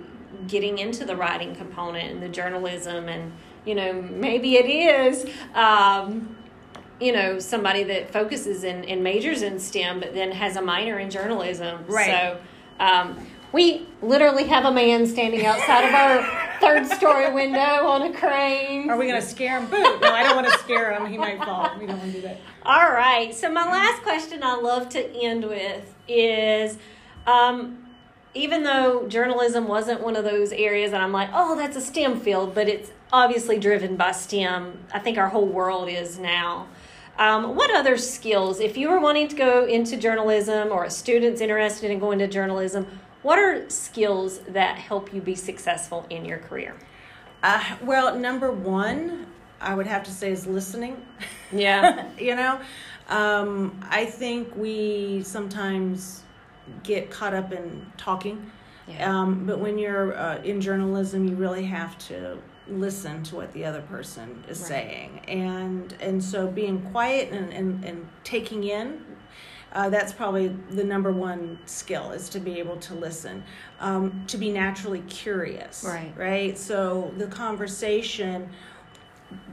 getting 0.47 0.77
into 0.77 1.05
the 1.05 1.15
writing 1.15 1.55
component 1.55 2.11
and 2.11 2.21
the 2.21 2.29
journalism, 2.29 3.09
and 3.09 3.31
you 3.65 3.75
know, 3.75 3.93
maybe 3.93 4.55
it 4.55 4.65
is. 4.65 5.29
Um, 5.53 6.35
you 6.99 7.11
know, 7.11 7.37
somebody 7.37 7.83
that 7.83 8.11
focuses 8.11 8.63
in, 8.63 8.83
and 8.85 9.03
majors 9.03 9.43
in 9.43 9.59
STEM, 9.59 9.99
but 9.99 10.13
then 10.15 10.31
has 10.31 10.55
a 10.55 10.61
minor 10.61 10.97
in 10.97 11.11
journalism. 11.11 11.85
Right. 11.87 12.07
So, 12.07 12.39
um, 12.79 13.27
we 13.51 13.87
literally 14.01 14.45
have 14.45 14.65
a 14.65 14.71
man 14.71 15.05
standing 15.07 15.45
outside 15.45 15.85
of 15.85 15.93
our 15.93 16.59
third 16.59 16.87
story 16.87 17.31
window 17.33 17.87
on 17.87 18.01
a 18.03 18.13
crane. 18.13 18.89
Are 18.89 18.97
we 18.97 19.07
going 19.07 19.21
to 19.21 19.27
scare 19.27 19.59
him? 19.59 19.69
Boo! 19.69 19.77
No, 19.77 20.11
I 20.11 20.23
don't 20.23 20.35
want 20.35 20.51
to 20.51 20.57
scare 20.59 20.93
him. 20.93 21.05
He 21.05 21.17
might 21.17 21.37
fall. 21.39 21.69
We 21.79 21.85
don't 21.85 21.97
want 21.99 22.11
to 22.11 22.17
do 22.17 22.21
that. 22.27 22.39
All 22.65 22.91
right. 22.91 23.33
So 23.33 23.51
my 23.51 23.65
last 23.65 24.01
question 24.03 24.43
I 24.43 24.55
love 24.55 24.89
to 24.89 25.15
end 25.15 25.45
with 25.45 25.93
is, 26.07 26.77
um, 27.25 27.85
even 28.33 28.63
though 28.63 29.07
journalism 29.07 29.67
wasn't 29.67 30.01
one 30.01 30.15
of 30.15 30.23
those 30.23 30.51
areas 30.51 30.91
that 30.91 31.01
I'm 31.01 31.11
like, 31.11 31.29
oh, 31.33 31.55
that's 31.55 31.77
a 31.77 31.81
STEM 31.81 32.19
field, 32.19 32.53
but 32.53 32.67
it's 32.67 32.91
obviously 33.11 33.57
driven 33.57 33.95
by 33.95 34.11
STEM. 34.11 34.77
I 34.93 34.99
think 34.99 35.17
our 35.17 35.29
whole 35.29 35.47
world 35.47 35.89
is 35.89 36.19
now. 36.19 36.67
Um, 37.17 37.55
what 37.55 37.73
other 37.73 37.97
skills, 37.97 38.59
if 38.59 38.77
you 38.77 38.89
were 38.89 38.99
wanting 38.99 39.27
to 39.29 39.35
go 39.35 39.65
into 39.65 39.97
journalism 39.97 40.71
or 40.71 40.83
a 40.83 40.91
student's 40.91 41.41
interested 41.41 41.89
in 41.89 41.97
going 41.97 42.19
to 42.19 42.27
journalism, 42.27 42.85
what 43.27 43.37
are 43.39 43.69
skills 43.69 44.39
that 44.47 44.77
help 44.77 45.13
you 45.13 45.19
be 45.19 45.35
successful 45.35 46.05
in 46.09 46.23
your 46.23 46.37
career? 46.37 46.73
Uh, 47.43 47.61
well, 47.83 48.17
number 48.17 48.53
one, 48.53 49.27
I 49.59 49.75
would 49.75 49.85
have 49.85 50.03
to 50.03 50.11
say 50.11 50.31
is 50.31 50.47
listening. 50.47 51.05
Yeah. 51.51 52.09
you 52.17 52.37
know, 52.37 52.57
um, 53.09 53.77
I 53.89 54.05
think 54.05 54.55
we 54.55 55.23
sometimes 55.25 56.23
get 56.83 57.11
caught 57.11 57.33
up 57.33 57.51
in 57.51 57.85
talking. 57.97 58.49
Yeah. 58.87 59.13
Um, 59.19 59.45
but 59.45 59.59
when 59.59 59.77
you're 59.77 60.17
uh, 60.17 60.41
in 60.43 60.61
journalism, 60.61 61.27
you 61.27 61.35
really 61.35 61.65
have 61.65 61.97
to 62.07 62.37
listen 62.69 63.23
to 63.23 63.35
what 63.35 63.51
the 63.51 63.65
other 63.65 63.81
person 63.81 64.41
is 64.47 64.61
Right. 64.61 64.67
saying, 64.69 65.19
and 65.27 65.93
and 65.99 66.23
so 66.23 66.47
being 66.47 66.81
quiet 66.91 67.33
and 67.33 67.51
and, 67.51 67.83
and 67.83 68.07
taking 68.23 68.63
in. 68.63 69.03
Uh, 69.77 69.89
that's 69.89 70.11
probably 70.11 70.47
the 70.71 70.83
number 70.83 71.11
one 71.11 71.59
skill 71.67 72.09
is 72.11 72.29
to 72.29 72.39
be 72.39 72.57
able 72.57 72.77
to 72.77 72.95
listen, 72.95 73.43
um, 73.79 74.23
to 74.25 74.35
be 74.35 74.49
naturally 74.49 75.01
curious. 75.01 75.85
Right. 75.87 76.11
Right. 76.17 76.57
So 76.57 77.13
the 77.17 77.27
conversation 77.27 78.49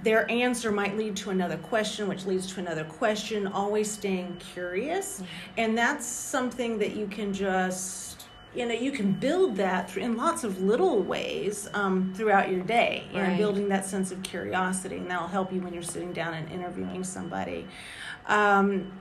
their 0.02 0.30
answer 0.30 0.70
might 0.70 0.96
lead 0.96 1.16
to 1.16 1.30
another 1.30 1.58
question, 1.58 2.08
which 2.08 2.24
leads 2.24 2.46
to 2.54 2.60
another 2.60 2.84
question, 2.84 3.46
always 3.48 3.90
staying 3.90 4.37
curious. 4.54 5.22
And 5.58 5.76
that's 5.76 6.06
something 6.06 6.78
that 6.78 6.94
you 6.94 7.06
can 7.06 7.34
just, 7.34 8.24
you 8.54 8.64
know, 8.66 8.74
you 8.74 8.92
can 8.92 9.12
build 9.12 9.56
that 9.56 9.90
through, 9.90 10.04
in 10.04 10.16
lots 10.16 10.44
of 10.44 10.62
little 10.62 11.02
ways 11.02 11.68
um, 11.74 12.14
throughout 12.16 12.50
your 12.50 12.62
day. 12.62 13.04
You 13.12 13.18
know, 13.18 13.28
Right. 13.28 13.37
building 13.37 13.68
that 13.68 13.84
sense 13.84 14.12
of 14.12 14.22
curiosity, 14.22 14.96
and 14.96 15.10
that'll 15.10 15.28
help 15.28 15.52
you 15.52 15.60
when 15.60 15.74
you're 15.74 15.82
sitting 15.82 16.12
down 16.12 16.32
and 16.34 16.50
interviewing 16.50 17.04
somebody. 17.04 17.66
Um, 18.26 18.92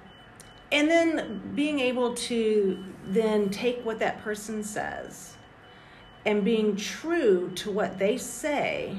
and 0.74 0.90
then 0.90 1.42
being 1.56 1.80
able 1.80 2.14
to 2.16 2.84
then 3.08 3.50
take 3.50 3.86
what 3.86 4.00
that 4.00 4.22
person 4.24 4.64
says 4.64 5.36
and 6.26 6.44
being 6.44 6.76
true 6.76 7.52
to 7.56 7.72
what 7.72 7.98
they 8.00 8.18
say 8.18 8.96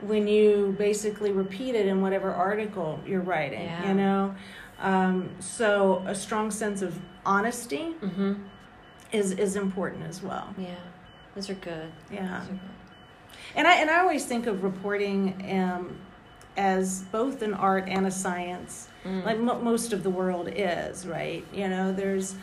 when 0.00 0.26
you 0.28 0.74
basically 0.78 1.32
repeat 1.32 1.74
it 1.74 1.86
in 1.86 2.00
whatever 2.02 2.32
article 2.32 3.00
you're 3.06 3.20
writing 3.20 3.62
Yeah. 3.66 3.88
you 3.88 3.94
know 3.94 4.34
um, 4.80 5.30
so 5.40 6.02
a 6.06 6.14
strong 6.14 6.50
sense 6.50 6.82
of 6.82 6.98
honesty 7.24 7.94
Mm-hmm. 8.02 8.34
is 9.12 9.32
is 9.32 9.56
important 9.56 10.04
as 10.06 10.22
well 10.22 10.48
Yeah. 10.58 10.74
Those 11.34 11.48
are 11.50 11.54
good. 11.54 11.90
yeah 12.12 12.40
Those 12.40 12.48
are 12.48 12.52
good. 12.52 12.60
and 13.56 13.66
i 13.66 13.74
and 13.80 13.90
i 13.90 13.98
always 14.00 14.24
think 14.26 14.46
of 14.46 14.62
reporting 14.62 15.18
um, 15.60 15.96
as 16.56 17.02
both 17.12 17.42
an 17.42 17.54
art 17.54 17.84
and 17.88 18.06
a 18.06 18.10
science 18.10 18.88
Mm. 19.04 19.24
like 19.24 19.38
mo- 19.38 19.60
most 19.60 19.92
of 19.92 20.02
the 20.02 20.08
world 20.10 20.48
is 20.50 21.06
right 21.06 21.44
you 21.52 21.68
know 21.68 21.92
there's 21.92 22.36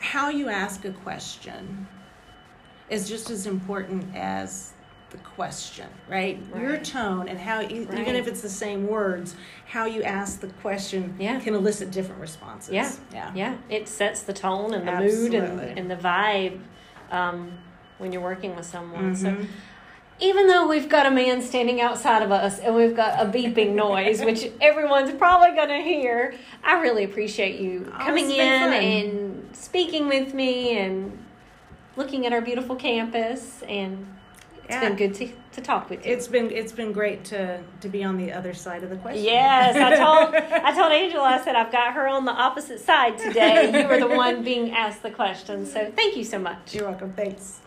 how 0.00 0.28
you 0.28 0.48
ask 0.50 0.84
a 0.84 0.90
question 0.92 1.86
is 2.90 3.08
just 3.08 3.30
as 3.30 3.46
important 3.46 4.14
as 4.14 4.72
the 5.10 5.16
question 5.18 5.86
right, 6.08 6.38
your 6.56 6.76
tone 6.78 7.28
and 7.28 7.38
how 7.38 7.58
Right. 7.58 7.70
even 7.72 8.14
if 8.16 8.26
it's 8.26 8.40
the 8.42 8.48
same 8.50 8.86
words 8.86 9.34
how 9.66 9.84
you 9.86 10.02
ask 10.02 10.40
the 10.40 10.48
question 10.48 11.14
Yeah. 11.18 11.38
can 11.40 11.54
elicit 11.54 11.90
different 11.90 12.20
responses 12.20 12.72
Yeah. 12.74 12.90
yeah 13.14 13.30
Yeah, 13.34 13.54
it 13.68 13.88
sets 13.88 14.22
the 14.22 14.32
tone 14.32 14.74
and 14.74 14.86
the 14.88 14.92
mood 15.00 15.34
and, 15.34 15.78
and 15.78 15.90
the 15.90 15.96
vibe 15.96 16.60
um, 17.10 17.52
when 17.98 18.10
you're 18.12 18.22
working 18.22 18.56
with 18.56 18.64
someone. 18.66 19.14
So 19.14 19.28
Mhm. 19.28 19.46
Even 20.22 20.46
though 20.46 20.68
we've 20.68 20.88
got 20.88 21.04
a 21.04 21.10
man 21.10 21.42
standing 21.42 21.80
outside 21.80 22.22
of 22.22 22.30
us 22.30 22.58
and 22.60 22.74
we've 22.76 22.94
got 22.94 23.20
a 23.20 23.28
beeping 23.28 23.74
noise, 23.74 24.20
which 24.24 24.50
everyone's 24.60 25.10
probably 25.12 25.54
going 25.56 25.68
to 25.68 25.82
hear, 25.82 26.34
I 26.64 26.80
really 26.80 27.04
appreciate 27.04 27.60
you 27.60 27.92
Oh, 27.94 27.98
coming 28.04 28.30
in 28.30 28.60
fun. 28.60 28.72
and 28.72 29.56
speaking 29.56 30.06
with 30.08 30.32
me 30.32 30.78
and 30.78 31.18
looking 31.96 32.24
at 32.24 32.32
our 32.32 32.40
beautiful 32.40 32.76
campus. 32.76 33.62
And 33.68 34.06
it's 34.64 34.70
Yeah. 34.70 34.80
been 34.88 34.96
good 34.96 35.14
to, 35.16 35.28
to 35.54 35.60
talk 35.60 35.90
with 35.90 36.06
you. 36.06 36.12
it's 36.12 36.28
been 36.28 36.50
it's 36.52 36.70
been 36.72 36.92
great 36.92 37.24
to 37.26 37.60
to 37.80 37.88
be 37.88 38.04
on 38.04 38.16
the 38.16 38.32
other 38.32 38.54
side 38.54 38.84
of 38.84 38.90
the 38.90 38.96
question 38.96 39.24
Yes, 39.24 39.74
I 39.76 39.96
told 39.96 40.34
I 40.68 40.72
told 40.72 40.92
Angela 40.92 41.24
I 41.24 41.40
said 41.44 41.56
I've 41.56 41.72
got 41.72 41.92
her 41.94 42.06
on 42.08 42.24
the 42.24 42.32
opposite 42.32 42.80
side 42.80 43.18
today. 43.18 43.82
You 43.82 43.88
were 43.88 43.98
the 43.98 44.06
one 44.06 44.42
being 44.52 44.70
asked 44.72 45.02
the 45.02 45.10
question, 45.10 45.66
so 45.66 45.90
thank 45.96 46.16
you 46.16 46.24
so 46.24 46.38
much. 46.38 46.74
you're 46.74 46.86
welcome 46.88 47.12
thanks 47.14 47.58